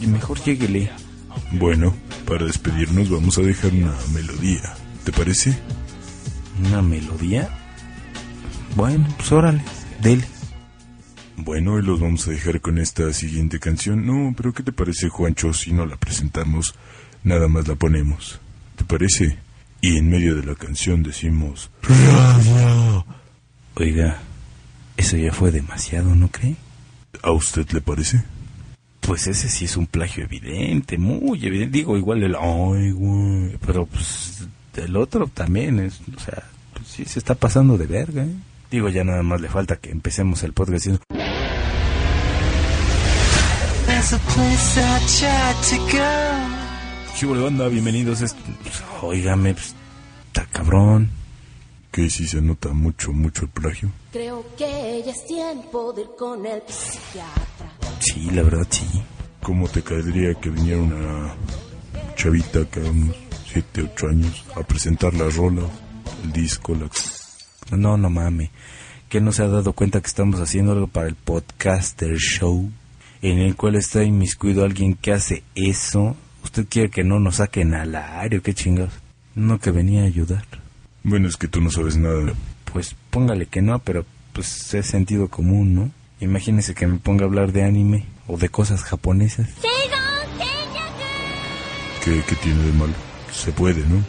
Y 0.00 0.06
mejor 0.06 0.42
lléguele. 0.42 0.90
Bueno, 1.52 1.94
para 2.26 2.46
despedirnos 2.46 3.10
vamos 3.10 3.38
a 3.38 3.42
dejar 3.42 3.72
una 3.72 3.94
melodía. 4.12 4.74
¿Te 5.04 5.12
parece? 5.12 5.56
¿Una 6.66 6.82
melodía? 6.82 7.48
Bueno, 8.76 9.06
pues 9.16 9.32
órale, 9.32 9.62
dele. 10.02 10.24
Bueno, 11.36 11.78
y 11.78 11.82
los 11.82 12.00
vamos 12.00 12.26
a 12.26 12.32
dejar 12.32 12.60
con 12.60 12.78
esta 12.78 13.12
siguiente 13.12 13.60
canción. 13.60 14.04
No, 14.04 14.34
pero 14.36 14.52
¿qué 14.52 14.62
te 14.62 14.72
parece, 14.72 15.08
Juancho, 15.08 15.52
si 15.52 15.72
no 15.72 15.86
la 15.86 15.96
presentamos? 15.96 16.74
Nada 17.22 17.48
más 17.48 17.68
la 17.68 17.76
ponemos. 17.76 18.40
¿Te 18.76 18.84
parece? 18.84 19.38
Y 19.80 19.96
en 19.96 20.10
medio 20.10 20.34
de 20.34 20.44
la 20.44 20.54
canción 20.54 21.02
decimos... 21.02 21.70
Oiga, 23.74 24.18
eso 24.96 25.16
ya 25.16 25.32
fue 25.32 25.52
demasiado, 25.52 26.14
¿no 26.16 26.28
cree? 26.28 26.56
¿A 27.22 27.30
usted 27.30 27.68
le 27.70 27.80
parece? 27.80 28.24
Pues 29.00 29.28
ese 29.28 29.48
sí 29.48 29.66
es 29.66 29.76
un 29.76 29.86
plagio 29.86 30.24
evidente, 30.24 30.98
muy 30.98 31.46
evidente. 31.46 31.78
Digo, 31.78 31.96
igual 31.96 32.22
el... 32.24 32.34
Ay, 32.34 32.90
güey. 32.90 33.56
Pero 33.64 33.86
pues 33.86 34.46
el 34.76 34.96
otro 34.96 35.28
también 35.28 35.78
es... 35.78 36.00
O 36.16 36.20
sea, 36.20 36.42
pues 36.74 36.88
sí 36.88 37.04
se 37.04 37.20
está 37.20 37.34
pasando 37.36 37.78
de 37.78 37.86
verga, 37.86 38.24
¿eh? 38.24 38.34
Digo, 38.70 38.88
ya 38.88 39.04
nada 39.04 39.22
más 39.22 39.40
le 39.40 39.48
falta 39.48 39.76
que 39.76 39.90
empecemos 39.90 40.42
el 40.42 40.52
podcast 40.52 40.84
diciendo... 40.84 41.00
¿Qué 45.88 46.00
hubo, 47.26 47.42
banda? 47.42 47.68
Bienvenidos. 47.68 48.22
a 48.22 48.26
este- 48.26 48.40
pues, 48.62 48.82
óigame, 49.02 49.54
pues, 49.54 49.74
está 50.28 50.46
cabrón. 50.46 51.10
Que 51.90 52.10
sí 52.10 52.26
se 52.28 52.40
nota 52.40 52.68
mucho, 52.70 53.12
mucho 53.12 53.42
el 53.44 53.48
plagio. 53.50 53.90
Creo 54.12 54.44
que 54.56 55.02
ya 55.04 55.10
es 55.12 55.26
tiempo 55.26 55.92
de 55.94 56.02
ir 56.02 56.08
con 56.18 56.44
el 56.46 56.62
psiquiatra. 56.68 57.72
Sí, 58.00 58.30
la 58.30 58.42
verdad, 58.42 58.66
sí. 58.70 58.84
¿Cómo 59.42 59.66
te 59.68 59.82
caería 59.82 60.34
que 60.34 60.50
viniera 60.50 60.80
una 60.80 61.34
chavita 62.14 62.60
acá, 62.60 62.80
unos 62.80 63.16
7, 63.52 63.82
8 63.82 64.08
años, 64.08 64.44
a 64.54 64.60
presentar 64.62 65.14
la 65.14 65.28
rola, 65.30 65.62
el 66.24 66.32
disco, 66.32 66.74
la... 66.74 66.88
No, 67.76 67.96
no 67.96 68.10
mame. 68.10 68.50
Que 69.08 69.20
no 69.20 69.32
se 69.32 69.42
ha 69.42 69.48
dado 69.48 69.72
cuenta 69.72 70.00
que 70.00 70.06
estamos 70.08 70.40
haciendo 70.40 70.72
algo 70.72 70.86
para 70.86 71.08
el 71.08 71.14
podcaster 71.14 72.16
show, 72.18 72.70
en 73.22 73.38
el 73.38 73.56
cual 73.56 73.76
está 73.76 74.04
inmiscuido 74.04 74.64
alguien 74.64 74.94
que 74.94 75.12
hace 75.12 75.42
eso. 75.54 76.16
¿Usted 76.58 76.70
quiere 76.70 76.90
que 76.90 77.04
no 77.04 77.20
nos 77.20 77.36
saquen 77.36 77.72
al 77.72 77.94
aire 77.94 78.40
qué 78.40 78.52
chingados? 78.52 78.92
No 79.36 79.60
que 79.60 79.70
venía 79.70 80.02
a 80.02 80.06
ayudar. 80.06 80.44
Bueno, 81.04 81.28
es 81.28 81.36
que 81.36 81.46
tú 81.46 81.60
no 81.60 81.70
sabes 81.70 81.96
nada. 81.96 82.32
Pues 82.72 82.96
póngale 83.10 83.46
que 83.46 83.62
no, 83.62 83.78
pero 83.78 84.04
pues 84.32 84.74
es 84.74 84.86
sentido 84.86 85.28
común, 85.28 85.76
¿no? 85.76 85.92
Imagínese 86.18 86.74
que 86.74 86.88
me 86.88 86.98
ponga 86.98 87.22
a 87.22 87.28
hablar 87.28 87.52
de 87.52 87.62
anime 87.62 88.06
o 88.26 88.36
de 88.36 88.48
cosas 88.48 88.82
japonesas. 88.82 89.48
¿Qué, 92.04 92.24
qué 92.26 92.34
tiene 92.34 92.60
de 92.64 92.72
malo? 92.72 92.94
se 93.30 93.52
puede, 93.52 93.86
¿no? 93.86 94.04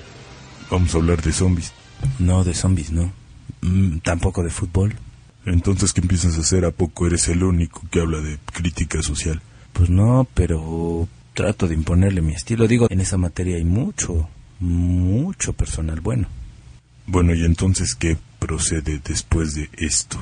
Vamos 0.72 0.96
a 0.96 0.98
hablar 0.98 1.22
de 1.22 1.32
zombies. 1.32 1.72
No, 2.18 2.44
de 2.44 2.56
zombies, 2.56 2.92
no. 2.92 3.12
Mm, 3.62 4.00
tampoco 4.00 4.42
de 4.42 4.50
fútbol. 4.50 4.96
Entonces, 5.46 5.94
¿qué 5.94 6.02
empiezas 6.02 6.36
a 6.36 6.42
hacer? 6.42 6.66
¿A 6.66 6.72
poco 6.72 7.06
eres 7.06 7.28
el 7.28 7.44
único 7.44 7.84
que 7.92 8.00
habla 8.00 8.22
de 8.22 8.40
crítica 8.52 9.04
social? 9.04 9.40
Pues 9.72 9.92
no, 9.92 10.28
pero 10.34 11.08
trato 11.40 11.70
de 11.70 11.74
imponerle 11.74 12.22
mi 12.22 12.34
estilo. 12.34 12.68
Digo, 12.68 12.88
en 12.90 13.00
esa 13.00 13.16
materia 13.16 13.56
hay 13.56 13.64
mucho, 13.64 14.28
mucho 14.60 15.54
personal 15.54 16.02
bueno. 16.02 16.28
Bueno, 17.08 17.34
¿y 17.34 17.46
entonces 17.46 17.96
qué 17.96 18.18
procede 18.40 19.00
después 19.02 19.54
de 19.54 19.70
esto? 19.78 20.22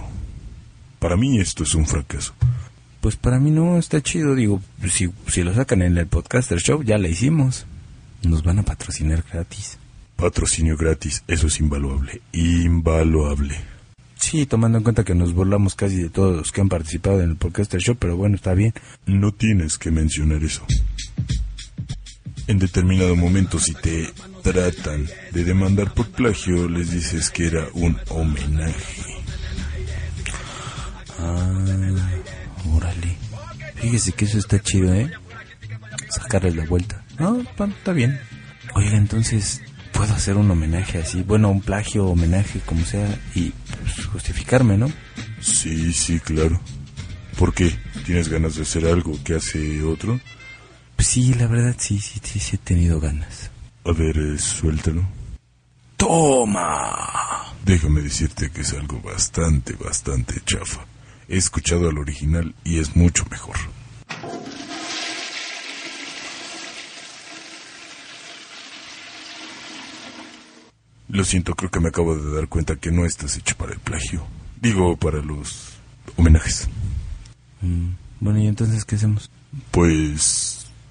Para 1.00 1.18
mí 1.18 1.40
esto 1.40 1.64
es 1.64 1.74
un 1.74 1.88
fracaso. 1.88 2.36
Pues 3.02 3.16
para 3.16 3.40
mí 3.40 3.50
no, 3.50 3.80
está 3.80 4.00
chido. 4.00 4.36
Digo, 4.36 4.62
si, 4.92 5.10
si 5.28 5.42
lo 5.42 5.56
sacan 5.56 5.82
en 5.82 5.98
el 5.98 6.06
podcaster 6.06 6.60
show, 6.60 6.84
ya 6.84 7.00
la 7.00 7.08
hicimos. 7.08 7.66
Nos 8.22 8.44
van 8.44 8.60
a 8.60 8.64
patrocinar 8.64 9.24
gratis. 9.34 9.80
Patrocinio 10.18 10.78
gratis, 10.78 11.24
eso 11.28 11.48
es 11.48 11.60
invaluable. 11.60 12.22
Invaluable. 12.32 13.56
Sí, 14.20 14.46
tomando 14.46 14.78
en 14.78 14.84
cuenta 14.84 15.04
que 15.04 15.16
nos 15.16 15.34
burlamos 15.34 15.74
casi 15.74 15.96
de 15.96 16.10
todos 16.10 16.38
los 16.38 16.52
que 16.52 16.62
han 16.62 16.70
participado 16.70 17.22
en 17.22 17.32
el 17.32 17.38
podcaster 17.38 17.82
show, 17.82 17.96
pero 17.98 18.18
bueno, 18.18 18.36
está 18.36 18.54
bien. 18.54 18.76
No 19.08 19.32
tienes 19.32 19.80
que 19.80 19.90
mencionar 19.90 20.44
eso. 20.44 20.64
En 22.48 22.60
determinado 22.60 23.16
momento, 23.16 23.60
si 23.60 23.74
te 23.74 24.10
tratan 24.42 25.08
de 25.32 25.44
demandar 25.44 25.94
por 25.94 26.08
plagio, 26.10 26.70
les 26.70 26.92
dices 26.92 27.30
que 27.30 27.48
era 27.48 27.68
un 27.74 27.98
homenaje. 28.10 29.04
Ah, 31.20 31.52
órale. 32.74 33.18
Fíjese 33.76 34.12
que 34.14 34.26
eso 34.26 34.38
está 34.38 34.62
chido, 34.62 34.94
¿eh? 34.94 35.12
Sacarles 36.10 36.56
la 36.56 36.66
vuelta. 36.66 37.04
Pa- 37.58 37.66
está 37.68 37.92
bien. 37.92 38.20
Oiga, 38.76 38.96
entonces, 38.98 39.62
¿puedo 39.92 40.14
hacer 40.14 40.38
un 40.38 40.50
homenaje 40.50 41.00
así? 41.00 41.22
Bueno, 41.24 41.50
un 41.50 41.62
plagio, 41.62 42.06
homenaje, 42.06 42.60
como 42.66 42.86
sea, 42.86 43.08
y 43.36 43.52
pues, 43.84 44.06
justificarme, 44.06 44.78
¿no? 44.78 44.92
Sí, 45.42 45.92
sí, 45.94 46.20
claro. 46.20 46.62
¿Por 47.38 47.54
qué? 47.54 47.76
¿Tienes 48.06 48.30
ganas 48.30 48.56
de 48.56 48.62
hacer 48.64 48.86
algo 48.86 49.18
que 49.24 49.36
hace 49.36 49.84
otro? 49.84 50.20
Pues 50.98 51.08
sí, 51.10 51.34
la 51.36 51.46
verdad, 51.46 51.76
sí, 51.78 52.00
sí, 52.00 52.20
sí, 52.24 52.40
sí 52.40 52.56
he 52.56 52.60
tenido 52.60 53.00
ganas. 53.00 53.52
A 53.86 53.92
ver, 53.92 54.18
eh, 54.18 54.38
suéltalo. 54.40 55.04
¡Toma! 55.96 57.54
Déjame 57.64 58.02
decirte 58.02 58.50
que 58.50 58.62
es 58.62 58.74
algo 58.74 59.00
bastante, 59.02 59.74
bastante 59.74 60.42
chafa. 60.44 60.86
He 61.30 61.38
escuchado 61.38 61.88
al 61.88 62.00
original 62.00 62.56
y 62.64 62.80
es 62.80 62.96
mucho 62.96 63.26
mejor. 63.30 63.56
Lo 71.10 71.24
siento, 71.24 71.54
creo 71.54 71.70
que 71.70 71.80
me 71.80 71.90
acabo 71.90 72.16
de 72.18 72.36
dar 72.36 72.48
cuenta 72.48 72.76
que 72.76 72.92
no 72.92 73.06
estás 73.06 73.38
hecho 73.38 73.56
para 73.56 73.74
el 73.74 73.80
plagio. 73.80 74.26
Digo, 74.60 74.98
para 74.98 75.22
los 75.22 75.74
homenajes. 76.16 76.68
Mm, 77.62 77.90
bueno, 78.20 78.40
¿y 78.40 78.48
entonces 78.48 78.84
qué 78.84 78.96
hacemos? 78.96 79.30
Pues 79.72 80.47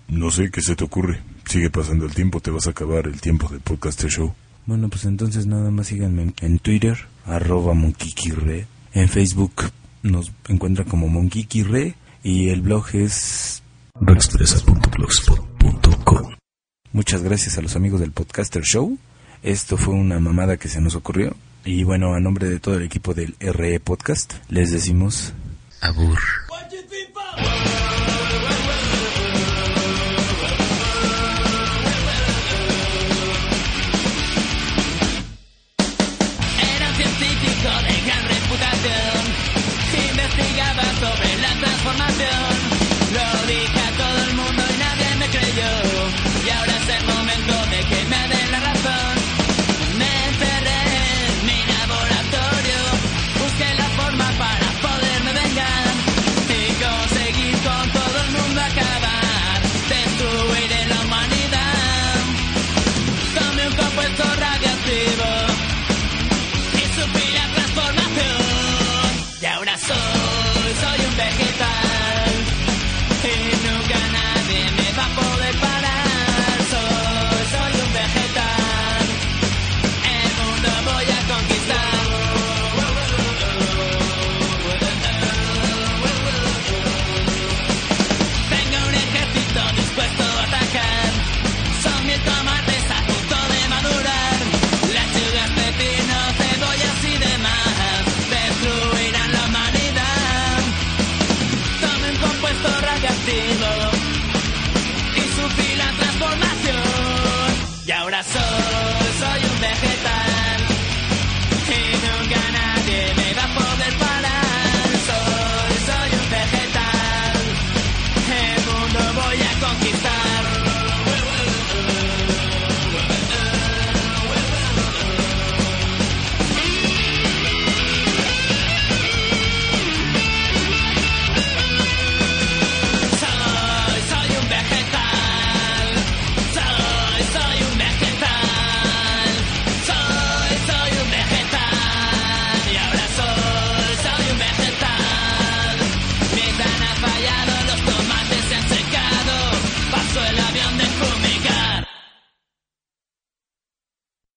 no 0.09 0.31
sé 0.31 0.51
qué 0.51 0.63
se 0.63 0.77
te 0.77 0.85
ocurre. 0.85 1.21
Sigue 1.47 1.71
pasando 1.71 2.05
el 2.07 2.15
tiempo, 2.15 2.41
te 2.41 2.51
vas 2.51 2.67
a 2.67 2.71
acabar 2.71 3.07
el 3.07 3.21
tiempo 3.21 3.49
del 3.49 3.61
podcaster 3.61 4.11
show. 4.11 4.35
Bueno, 4.67 4.89
pues 4.89 5.05
entonces 5.05 5.47
nada 5.47 5.71
más 5.71 5.87
síganme 5.87 6.33
en, 6.41 6.59
Twitter, 6.59 6.99
arroba 7.25 7.75
monkikirre. 7.75 8.67
En 8.93 9.09
Facebook 9.09 9.71
nos 10.03 10.33
encuentran 10.49 10.89
como 10.89 11.07
monkikirre. 11.09 11.95
Y 12.23 12.49
el 12.49 12.63
blog 12.63 12.87
es 12.95 13.63
Rexpresa.blogspot.com 14.01 16.35
Muchas 16.93 17.23
gracias 17.23 17.59
a 17.59 17.63
los 17.63 17.77
amigos 17.77 18.01
del 18.01 18.11
Podcaster 18.11 18.65
Show. 18.65 18.99
Esto 19.43 19.77
fue 19.77 19.95
una 19.95 20.19
mamada 20.19 20.57
que 20.57 20.69
se 20.69 20.81
nos 20.81 20.97
ocurrió. 20.97 21.37
Y 21.65 21.85
bueno, 21.85 22.15
a 22.15 22.21
nombre 22.21 22.49
de 22.49 22.59
todo 22.59 22.77
el 22.77 22.83
equipo 22.83 23.15
del 23.15 23.37
RE 23.39 23.79
Podcast, 23.81 24.35
les 24.49 24.73
decimos 24.73 25.35
abur. 25.81 26.19
something 103.27 103.56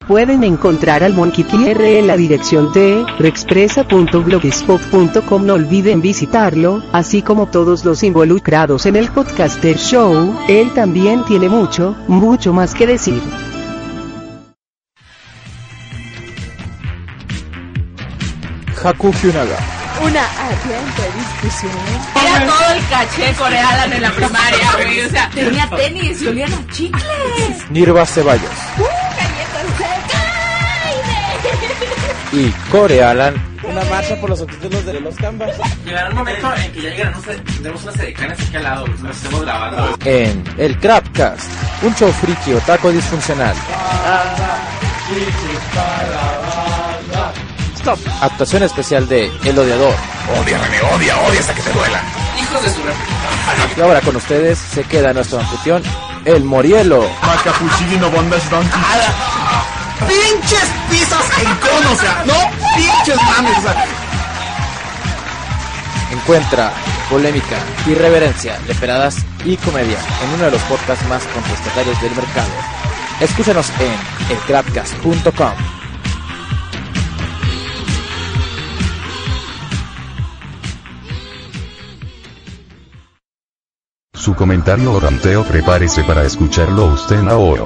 Pueden 0.10 0.44
encontrar 0.44 1.04
al 1.04 1.14
Monkey 1.14 1.44
QR 1.44 1.84
en 1.84 2.08
la 2.08 2.18
dirección 2.18 2.74
de 2.74 3.06
rexpresa.blogspot.com. 3.20 5.46
No 5.46 5.54
olviden 5.54 6.02
visitarlo, 6.02 6.82
así 6.92 7.22
como 7.22 7.46
todos 7.46 7.86
los 7.86 8.02
involucrados 8.02 8.88
en 8.88 8.96
el 8.96 9.12
podcaster 9.12 9.78
show. 9.78 10.36
Él 10.48 10.74
también 10.74 11.24
tiene 11.26 11.48
mucho, 11.48 11.96
mucho 12.08 12.54
más 12.54 12.74
que 12.74 12.88
decir. 12.88 13.22
Haku 18.84 19.14
Hyunaga. 19.14 19.60
Una 20.02 20.24
ardiente 20.24 21.04
discusión. 21.20 21.72
Era 22.16 22.48
todo 22.48 22.72
el 22.74 22.84
caché 22.88 23.32
coreano 23.38 23.94
en 23.94 24.02
la 24.02 24.12
primaria, 24.12 24.72
güey. 24.76 25.02
O 25.02 25.10
sea, 25.10 25.30
tenía 25.30 25.70
tenis 25.76 26.20
y 26.24 26.28
olían 26.30 26.52
a 26.52 26.66
chicles. 26.72 27.70
Nirva 27.70 28.08
Ceballos. 28.08 28.50
Y 32.32 32.50
Core 32.72 33.04
Alan 33.04 33.50
una 33.64 33.84
marcha 33.86 34.16
por 34.16 34.30
los 34.30 34.40
subtítulos 34.40 34.86
de 34.86 35.00
los 35.00 35.16
canvas. 35.16 35.56
Llegará 35.86 36.10
un 36.10 36.16
momento 36.16 36.56
en 36.56 36.72
que 36.72 36.82
ya 36.82 36.90
llegarán 36.90 37.22
tenemos 37.22 37.84
unas 37.84 38.00
edecanes 38.00 38.40
aquí 38.40 38.56
al 38.56 38.64
lado, 38.64 38.88
nos 38.88 39.16
estamos 39.16 39.42
grabando. 39.42 39.98
En 40.06 40.44
el 40.58 40.78
Crapcast, 40.80 41.50
un 41.84 41.96
show 41.96 42.12
friki 42.12 42.54
o 42.54 42.60
taco 42.60 42.92
disfuncional. 42.92 43.56
Stop. 47.78 48.00
Actuación 48.22 48.64
especial 48.64 49.08
de 49.08 49.32
El 49.44 49.58
Odiador. 49.58 49.96
Odia, 50.42 50.60
me 50.70 50.82
odia, 50.96 51.18
odia 51.22 51.40
hasta 51.40 51.54
que 51.54 51.62
te 51.62 51.72
duela. 51.72 52.02
Hijos 52.40 52.64
de 52.64 52.70
su 52.70 52.82
Y 53.78 53.82
ahora 53.82 54.02
con 54.02 54.16
ustedes 54.16 54.58
se 54.58 54.84
queda 54.84 55.14
nuestro 55.14 55.40
anfitrión, 55.40 55.82
El 56.26 56.44
Morielo. 56.44 57.10
Macapuchino 57.22 58.10
Bondas 58.12 58.50
Donkey. 58.50 58.80
Pinches 60.08 60.70
pizzas 60.90 61.26
en 61.40 61.56
cono, 61.58 61.92
o 61.92 61.96
sea, 61.96 62.24
no 62.26 62.34
pinches 62.76 63.18
mames, 63.24 63.58
o 63.58 63.62
sea. 63.62 63.86
Encuentra 66.12 66.72
polémica, 67.10 67.58
irreverencia, 67.86 68.60
leperadas 68.68 69.18
y 69.46 69.58
comedia 69.58 69.98
en 70.24 70.34
uno 70.36 70.46
de 70.46 70.52
los 70.52 70.62
podcasts 70.64 71.06
más 71.08 71.24
contestatarios 71.26 72.02
del 72.02 72.16
mercado. 72.16 72.50
Escúchanos 73.20 73.70
en 73.80 74.36
elcrapcast.com. 74.36 75.80
Su 84.14 84.36
comentario 84.36 84.94
o 84.94 85.00
ranteo 85.00 85.44
prepárese 85.44 86.04
para 86.04 86.24
escucharlo 86.24 86.86
usted 86.86 87.28
ahora. 87.28 87.64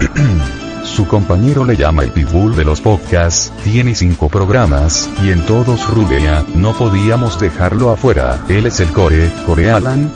Su 0.84 1.06
compañero 1.08 1.64
le 1.64 1.76
llama 1.76 2.04
el 2.04 2.12
pitbull 2.12 2.54
de 2.54 2.64
los 2.64 2.80
podcasts, 2.80 3.52
tiene 3.64 3.94
cinco 3.94 4.28
programas, 4.28 5.10
y 5.24 5.30
en 5.30 5.44
todos 5.46 5.88
rubea, 5.88 6.44
no 6.54 6.72
podíamos 6.74 7.40
dejarlo 7.40 7.90
afuera, 7.90 8.38
él 8.48 8.66
es 8.66 8.80
el 8.80 8.92
core, 8.92 9.30
Core 9.46 9.70
Alan. 9.70 10.12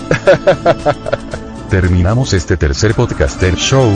Terminamos 1.71 2.33
este 2.33 2.57
tercer 2.57 2.95
podcaster 2.95 3.55
show. 3.57 3.91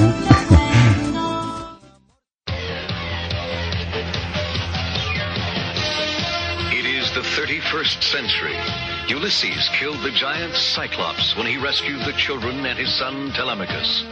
It 6.73 6.85
is 6.85 7.13
the 7.13 7.21
31st 7.21 8.03
century. 8.03 8.92
Ulysses 9.09 9.69
killed 9.79 10.01
the 10.03 10.13
giant 10.13 10.55
Cyclops 10.55 11.37
when 11.37 11.47
he 11.47 11.59
rescued 11.59 12.01
the 12.07 12.13
children 12.13 12.65
and 12.65 12.79
his 12.79 12.89
son 12.99 13.33
Telemachus. 13.35 14.05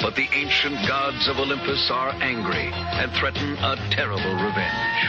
But 0.00 0.16
the 0.16 0.26
ancient 0.32 0.88
gods 0.88 1.28
of 1.28 1.38
Olympus 1.38 1.90
are 1.90 2.12
angry 2.22 2.70
and 2.72 3.12
threaten 3.12 3.56
a 3.58 3.76
terrible 3.90 4.34
revenge. 4.40 5.00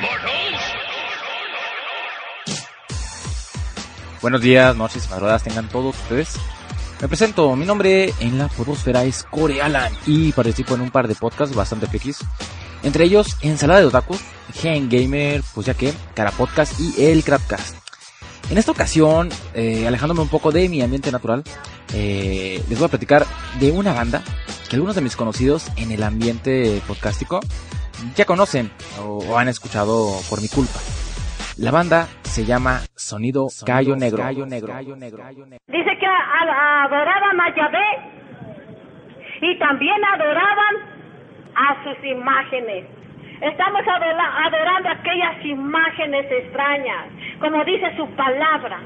Mortals! 0.00 0.62
Buenos 4.22 4.40
días, 4.40 4.74
noches, 4.74 5.10
madrugadas 5.10 5.42
tengan 5.42 5.68
todos 5.68 5.94
ustedes. 5.98 6.36
Me 7.02 7.08
presento, 7.08 7.54
mi 7.56 7.66
nombre 7.66 8.14
en 8.20 8.38
la 8.38 8.48
podosfera 8.48 9.04
es 9.04 9.22
Core 9.24 9.60
Alan 9.60 9.92
y 10.06 10.32
participo 10.32 10.76
en 10.76 10.80
un 10.80 10.90
par 10.90 11.08
de 11.08 11.14
podcasts 11.14 11.54
bastante 11.54 11.88
frikis. 11.88 12.20
Entre 12.82 13.04
ellos, 13.04 13.36
Ensalada 13.42 13.80
de 13.80 13.86
Otakus, 13.86 14.20
Gen 14.54 14.88
Gamer, 14.88 15.42
pues 15.54 15.66
ya 15.66 15.74
que, 15.74 15.92
Cara 16.14 16.30
Podcast 16.30 16.80
y 16.80 17.04
El 17.04 17.22
Crapcast. 17.22 17.81
En 18.52 18.58
esta 18.58 18.70
ocasión, 18.72 19.30
eh, 19.54 19.86
alejándome 19.88 20.20
un 20.20 20.28
poco 20.28 20.52
de 20.52 20.68
mi 20.68 20.82
ambiente 20.82 21.10
natural, 21.10 21.42
eh, 21.94 22.62
les 22.68 22.78
voy 22.78 22.84
a 22.86 22.90
platicar 22.90 23.22
de 23.58 23.70
una 23.72 23.94
banda 23.94 24.20
que 24.68 24.76
algunos 24.76 24.94
de 24.94 25.00
mis 25.00 25.16
conocidos 25.16 25.68
en 25.78 25.90
el 25.90 26.02
ambiente 26.02 26.82
podcástico 26.86 27.40
ya 28.14 28.26
conocen 28.26 28.70
o, 29.00 29.24
o 29.26 29.38
han 29.38 29.48
escuchado 29.48 30.20
por 30.28 30.42
mi 30.42 30.48
culpa. 30.48 30.78
La 31.56 31.70
banda 31.70 32.08
se 32.24 32.44
llama 32.44 32.80
Sonido, 32.94 33.48
Gallo 33.64 33.96
Negro. 33.96 34.22
Dice 35.68 35.90
que 35.98 36.06
a- 36.06 36.10
a- 36.12 36.84
adoraban 36.84 37.40
a 37.40 37.56
Yahvé 37.56 37.88
y 39.40 39.58
también 39.58 39.96
adoraban 40.14 40.74
a 41.56 41.84
sus 41.84 42.04
imágenes. 42.04 42.84
Estamos 43.42 43.82
adorando 43.88 44.88
aquellas 44.88 45.44
imágenes 45.44 46.30
extrañas, 46.30 47.08
como 47.40 47.64
dice 47.64 47.92
su 47.96 48.08
palabra. 48.14 48.78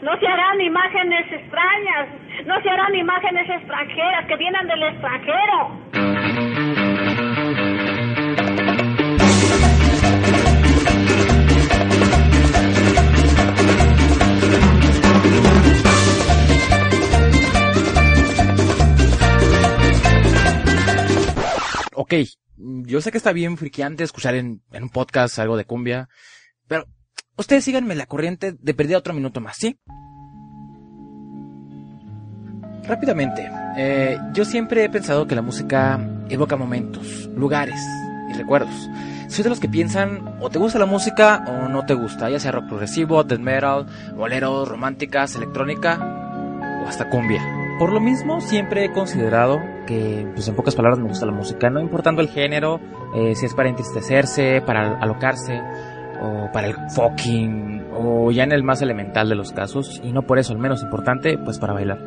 No 0.00 0.18
se 0.18 0.26
harán 0.26 0.58
imágenes 0.58 1.30
extrañas, 1.30 2.08
no 2.46 2.58
se 2.62 2.70
harán 2.70 2.94
imágenes 2.96 3.46
extranjeras 3.50 4.24
que 4.26 4.36
vienen 4.36 4.66
del 4.68 4.82
extranjero. 4.84 5.80
Ok, 21.96 22.14
yo 22.90 23.00
sé 23.00 23.12
que 23.12 23.18
está 23.18 23.32
bien 23.32 23.56
friqueante 23.56 24.04
escuchar 24.04 24.34
en, 24.34 24.62
en 24.72 24.82
un 24.82 24.90
podcast 24.90 25.38
algo 25.38 25.56
de 25.56 25.64
cumbia, 25.64 26.08
pero 26.66 26.86
ustedes 27.36 27.64
síganme 27.64 27.94
la 27.94 28.06
corriente 28.06 28.52
de 28.58 28.74
perder 28.74 28.96
otro 28.96 29.14
minuto 29.14 29.40
más, 29.40 29.56
¿sí? 29.56 29.78
Rápidamente, 32.82 33.48
eh, 33.76 34.18
yo 34.32 34.44
siempre 34.44 34.82
he 34.82 34.90
pensado 34.90 35.28
que 35.28 35.36
la 35.36 35.42
música 35.42 36.00
evoca 36.28 36.56
momentos, 36.56 37.30
lugares 37.36 37.80
y 38.28 38.32
recuerdos. 38.32 38.88
Soy 39.28 39.44
de 39.44 39.50
los 39.50 39.60
que 39.60 39.68
piensan 39.68 40.38
o 40.40 40.50
te 40.50 40.58
gusta 40.58 40.80
la 40.80 40.86
música 40.86 41.44
o 41.46 41.68
no 41.68 41.86
te 41.86 41.94
gusta, 41.94 42.28
ya 42.28 42.40
sea 42.40 42.50
rock 42.50 42.66
progresivo, 42.66 43.22
death 43.22 43.38
metal, 43.38 43.86
boleros, 44.16 44.68
románticas, 44.68 45.36
electrónica 45.36 45.98
o 46.82 46.88
hasta 46.88 47.08
cumbia. 47.08 47.40
Por 47.78 47.92
lo 47.92 48.00
mismo, 48.00 48.40
siempre 48.40 48.84
he 48.84 48.92
considerado 48.92 49.60
que, 49.90 50.24
pues 50.32 50.46
en 50.46 50.54
pocas 50.54 50.76
palabras, 50.76 51.00
me 51.00 51.08
gusta 51.08 51.26
la 51.26 51.32
música, 51.32 51.68
no 51.68 51.80
importando 51.80 52.22
el 52.22 52.28
género, 52.28 52.80
eh, 53.12 53.34
si 53.34 53.46
es 53.46 53.54
para 53.54 53.68
entristecerse, 53.68 54.62
para 54.64 54.98
alocarse, 54.98 55.60
o 56.22 56.48
para 56.52 56.68
el 56.68 56.74
fucking, 56.90 57.86
o 57.92 58.30
ya 58.30 58.44
en 58.44 58.52
el 58.52 58.62
más 58.62 58.82
elemental 58.82 59.28
de 59.28 59.34
los 59.34 59.50
casos, 59.50 60.00
y 60.04 60.12
no 60.12 60.22
por 60.22 60.38
eso 60.38 60.52
el 60.52 60.60
menos 60.60 60.82
importante, 60.82 61.38
pues 61.38 61.58
para 61.58 61.72
bailar. 61.72 61.98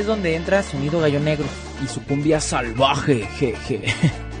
Es 0.00 0.06
donde 0.06 0.34
entra 0.34 0.62
Sonido 0.62 0.98
Gallo 1.00 1.20
Negro 1.20 1.44
y 1.84 1.86
su 1.86 2.02
cumbia 2.02 2.40
salvaje, 2.40 3.26
jeje. 3.38 3.82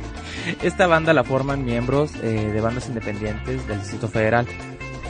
Esta 0.62 0.86
banda 0.86 1.12
la 1.12 1.22
forman 1.22 1.66
miembros 1.66 2.12
eh, 2.22 2.50
de 2.50 2.60
bandas 2.62 2.88
independientes 2.88 3.66
del 3.68 3.78
Distrito 3.78 4.08
Federal, 4.08 4.46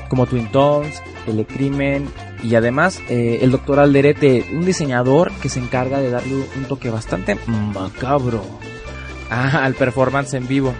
como 0.09 0.27
Twin 0.27 0.51
Tones, 0.51 1.01
Telecrimen 1.25 2.09
y 2.43 2.57
además 2.57 3.01
eh, 3.09 3.39
el 3.43 3.53
Dr. 3.53 3.79
Alderete, 3.79 4.45
un 4.53 4.65
diseñador 4.65 5.31
que 5.41 5.49
se 5.49 5.61
encarga 5.61 6.01
de 6.01 6.11
darle 6.11 6.35
un 6.57 6.65
toque 6.65 6.91
bastante 6.91 7.39
macabro 7.47 8.45
ah, 9.31 9.65
al 9.65 9.75
performance 9.75 10.35
en 10.35 10.49
vivo. 10.49 10.75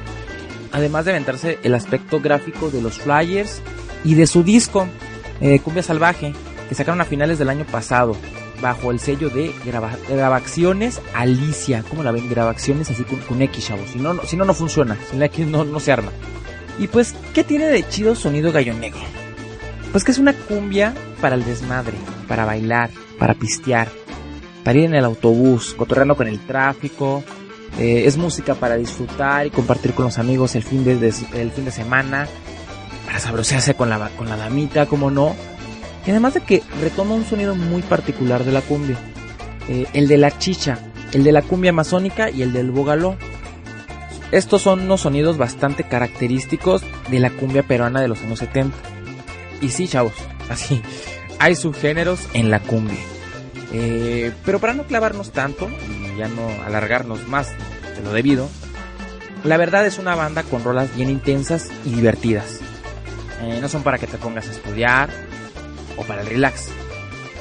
Además 0.73 1.05
de 1.05 1.13
aventarse 1.13 1.61
el 1.63 1.75
aspecto 1.75 2.19
gráfico 2.19 2.71
de 2.71 2.83
los 2.83 2.99
flyers 2.99 3.63
y 4.05 4.15
de 4.15 4.27
su 4.27 4.43
disco, 4.43 4.89
eh, 5.41 5.61
Cumbia 5.61 5.85
Salvaje, 5.85 6.33
que 6.69 6.75
sacaron 6.75 7.01
a 7.01 7.05
finales 7.05 7.39
del 7.39 7.51
año 7.51 7.67
pasado 7.67 8.17
bajo 8.61 8.91
el 8.91 9.01
sello 9.01 9.31
de 9.31 9.53
graba- 9.65 9.97
Grabaciones 10.09 11.01
Alicia. 11.15 11.85
¿Cómo 11.89 12.03
la 12.03 12.13
ven? 12.13 12.29
Grabaciones 12.29 12.91
así 12.91 13.03
con, 13.05 13.19
con 13.21 13.41
X, 13.43 13.67
chavos. 13.67 13.91
Si 13.91 13.99
no, 13.99 14.15
no, 14.15 14.23
si 14.25 14.37
no, 14.37 14.45
no 14.45 14.55
funciona. 14.55 14.97
Sin 15.11 15.19
la 15.21 15.27
X 15.27 15.47
no, 15.47 15.65
no 15.65 15.81
se 15.81 15.93
arma. 15.93 16.11
Y 16.79 16.87
pues, 16.89 17.15
¿qué 17.35 17.45
tiene 17.45 17.67
de 17.67 17.87
chido 17.89 18.15
sonido 18.15 18.53
gallo 18.53 18.73
negro? 18.75 19.01
Pues 19.93 20.05
que 20.05 20.13
es 20.13 20.19
una 20.19 20.33
cumbia 20.33 20.95
para 21.21 21.35
el 21.35 21.45
desmadre, 21.45 21.95
para 22.29 22.45
bailar, 22.45 22.91
para 23.19 23.35
pistear, 23.35 23.89
para 24.65 24.79
ir 24.79 24.85
en 24.85 24.95
el 24.95 25.05
autobús, 25.05 25.75
cotorreando 25.77 26.17
con 26.17 26.29
el 26.29 26.39
tráfico. 26.41 27.25
Eh, 27.79 28.05
es 28.07 28.17
música 28.17 28.55
para 28.55 28.77
disfrutar 28.77 29.47
y 29.47 29.51
compartir 29.51 29.93
con 29.95 30.05
los 30.05 30.19
amigos 30.19 30.55
el 30.55 30.63
fin 30.63 30.85
de, 30.85 30.97
de- 30.97 31.13
el 31.35 31.51
fin 31.53 31.65
de 31.65 31.71
semana, 31.71 32.27
para 33.07 33.19
sabrosearse 33.21 33.75
con 33.75 33.91
la, 33.91 34.09
con 34.17 34.29
la 34.29 34.37
damita, 34.37 34.87
como 34.87 35.11
no. 35.11 35.35
Y 36.07 36.11
además 36.11 36.35
de 36.35 36.41
que 36.41 36.63
retoma 36.81 37.15
un 37.15 37.25
sonido 37.25 37.55
muy 37.55 37.83
particular 37.83 38.45
de 38.45 38.53
la 38.53 38.63
cumbia. 38.63 38.97
Eh, 39.69 39.87
el 39.93 40.09
de 40.09 40.17
la 40.17 40.39
chicha, 40.39 40.79
el 41.13 41.25
de 41.25 41.33
la 41.33 41.43
cumbia 41.43 41.71
amazónica 41.71 42.31
y 42.31 42.43
el 42.43 42.53
del 42.53 42.71
bogaló. 42.71 43.17
Estos 44.33 44.63
son 44.63 44.81
unos 44.81 45.03
sonidos 45.03 45.37
bastante 45.37 45.85
característicos 45.85 46.83
de 47.11 47.19
la 47.19 47.31
cumbia 47.31 47.65
peruana 47.65 48.01
de 48.01 48.09
los 48.09 48.23
años 48.23 48.39
70. 48.39 48.77
Y 49.61 49.69
sí, 49.69 49.89
chavos, 49.89 50.15
así, 50.49 50.81
hay 51.39 51.55
subgéneros 51.55 52.21
en 52.33 52.51
la 52.51 52.61
cumbia. 52.61 52.99
Eh, 53.73 54.33
pero 54.45 54.59
para 54.59 54.75
no 54.75 54.85
clavarnos 54.85 55.31
tanto 55.31 55.69
y 55.69 56.19
ya 56.19 56.29
no 56.29 56.49
alargarnos 56.65 57.29
más 57.29 57.49
obviamente 57.49 58.03
lo 58.03 58.13
debido. 58.13 58.49
La 59.45 59.57
verdad 59.57 59.87
es 59.87 59.99
una 59.99 60.15
banda 60.15 60.43
con 60.43 60.63
rolas 60.65 60.95
bien 60.95 61.11
intensas 61.11 61.71
y 61.85 61.91
divertidas. 61.91 62.61
Eh, 63.43 63.59
no 63.61 63.69
son 63.69 63.83
para 63.83 63.99
que 63.99 64.07
te 64.07 64.19
pongas 64.19 64.49
a 64.49 64.53
estudiar 64.53 65.09
o 66.01 66.05
para 66.05 66.23
el 66.23 66.27
relax. 66.27 66.69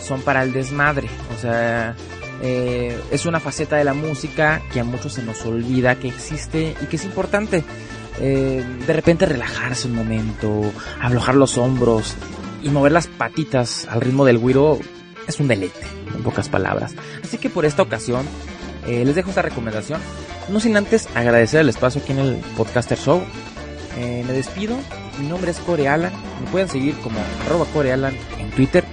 Son 0.02 0.22
para 0.22 0.44
el 0.44 0.52
desmadre. 0.54 1.10
O 1.36 1.40
sea, 1.40 1.96
eh, 2.42 3.00
es 3.12 3.26
una 3.26 3.40
faceta 3.40 3.78
de 3.78 3.84
la 3.84 3.94
música 3.94 4.62
que 4.72 4.80
a 4.80 4.84
muchos 4.84 5.14
se 5.14 5.24
nos 5.24 5.46
olvida 5.46 5.96
que 5.96 6.10
existe 6.10 6.76
y 6.82 6.86
que 6.86 6.98
es 6.98 7.06
importante. 7.06 7.64
Eh, 8.22 8.64
de 8.86 8.94
repente 8.94 9.26
relajarse 9.26 9.88
un 9.88 9.96
momento, 9.96 10.62
aflojar 11.02 11.36
los 11.36 11.58
hombros 11.58 12.16
y 12.62 12.70
mover 12.70 12.92
las 12.92 13.08
patitas 13.08 13.88
al 13.90 14.02
ritmo 14.02 14.26
del 14.26 14.38
güiro 14.38 14.78
es 15.26 15.40
un 15.40 15.48
deleite, 15.48 15.80
en 16.14 16.24
pocas 16.24 16.50
palabras. 16.50 16.96
Así 17.24 17.38
que 17.38 17.50
por 17.50 17.66
esta 17.66 17.82
ocasión 17.82 18.26
eh, 18.88 19.06
les 19.06 19.16
dejo 19.16 19.30
esta 19.30 19.42
recomendación. 19.42 20.02
No 20.50 20.60
sin 20.60 20.76
antes 20.76 21.08
agradecer 21.16 21.62
el 21.62 21.70
espacio 21.70 22.02
aquí 22.02 22.12
en 22.12 22.20
el 22.20 22.36
Podcaster 22.58 22.98
Show. 22.98 23.22
Me 23.98 24.32
despido. 24.32 24.78
Mi 25.20 25.28
nombre 25.28 25.52
es 25.52 25.60
Core 25.60 25.90
Alan. 25.90 26.14
Me 26.42 26.50
pueden 26.52 26.70
seguir 26.70 26.96
como 27.00 27.20
arroba 27.46 27.66
Alan 27.94 28.16
Twitter 28.50 28.84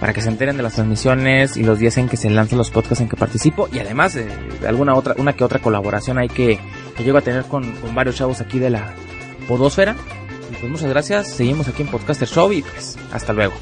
para 0.00 0.12
que 0.12 0.20
se 0.20 0.28
enteren 0.28 0.56
de 0.56 0.62
las 0.62 0.74
transmisiones 0.74 1.56
y 1.56 1.62
los 1.62 1.78
días 1.78 1.96
en 1.96 2.08
que 2.08 2.16
se 2.16 2.28
lanzan 2.28 2.58
los 2.58 2.70
podcasts 2.70 3.00
en 3.00 3.08
que 3.08 3.16
participo 3.16 3.68
y 3.72 3.78
además 3.78 4.14
de, 4.14 4.26
alguna 4.66 4.94
otra, 4.94 5.14
una 5.18 5.32
que 5.32 5.44
otra 5.44 5.60
colaboración 5.60 6.18
hay 6.18 6.28
que, 6.28 6.58
que 6.96 7.04
llego 7.04 7.18
a 7.18 7.22
tener 7.22 7.44
con, 7.44 7.72
con 7.76 7.94
varios 7.94 8.16
chavos 8.16 8.40
aquí 8.40 8.58
de 8.58 8.70
la 8.70 8.94
podosfera. 9.48 9.96
Y 10.50 10.56
pues 10.56 10.70
muchas 10.70 10.90
gracias, 10.90 11.28
seguimos 11.28 11.68
aquí 11.68 11.82
en 11.82 11.88
Podcaster 11.88 12.28
Show 12.28 12.52
y 12.52 12.62
pues 12.62 12.98
hasta 13.12 13.32
luego. 13.32 13.54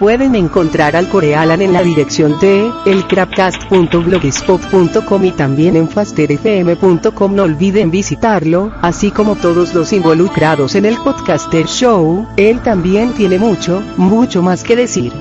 Pueden 0.00 0.34
encontrar 0.34 0.96
al 0.96 1.08
Corealan 1.10 1.60
en 1.60 1.74
la 1.74 1.82
dirección 1.82 2.40
de 2.40 2.72
elcrapcast.blogspot.com 2.86 5.24
y 5.26 5.32
también 5.32 5.76
en 5.76 5.90
fasterfm.com. 5.90 7.34
No 7.34 7.42
olviden 7.42 7.90
visitarlo, 7.90 8.72
así 8.80 9.10
como 9.10 9.36
todos 9.36 9.74
los 9.74 9.92
involucrados 9.92 10.74
en 10.74 10.86
el 10.86 10.96
podcaster 10.96 11.66
show. 11.66 12.26
Él 12.38 12.60
también 12.60 13.12
tiene 13.12 13.38
mucho, 13.38 13.82
mucho 13.98 14.40
más 14.40 14.64
que 14.64 14.74
decir. 14.74 15.12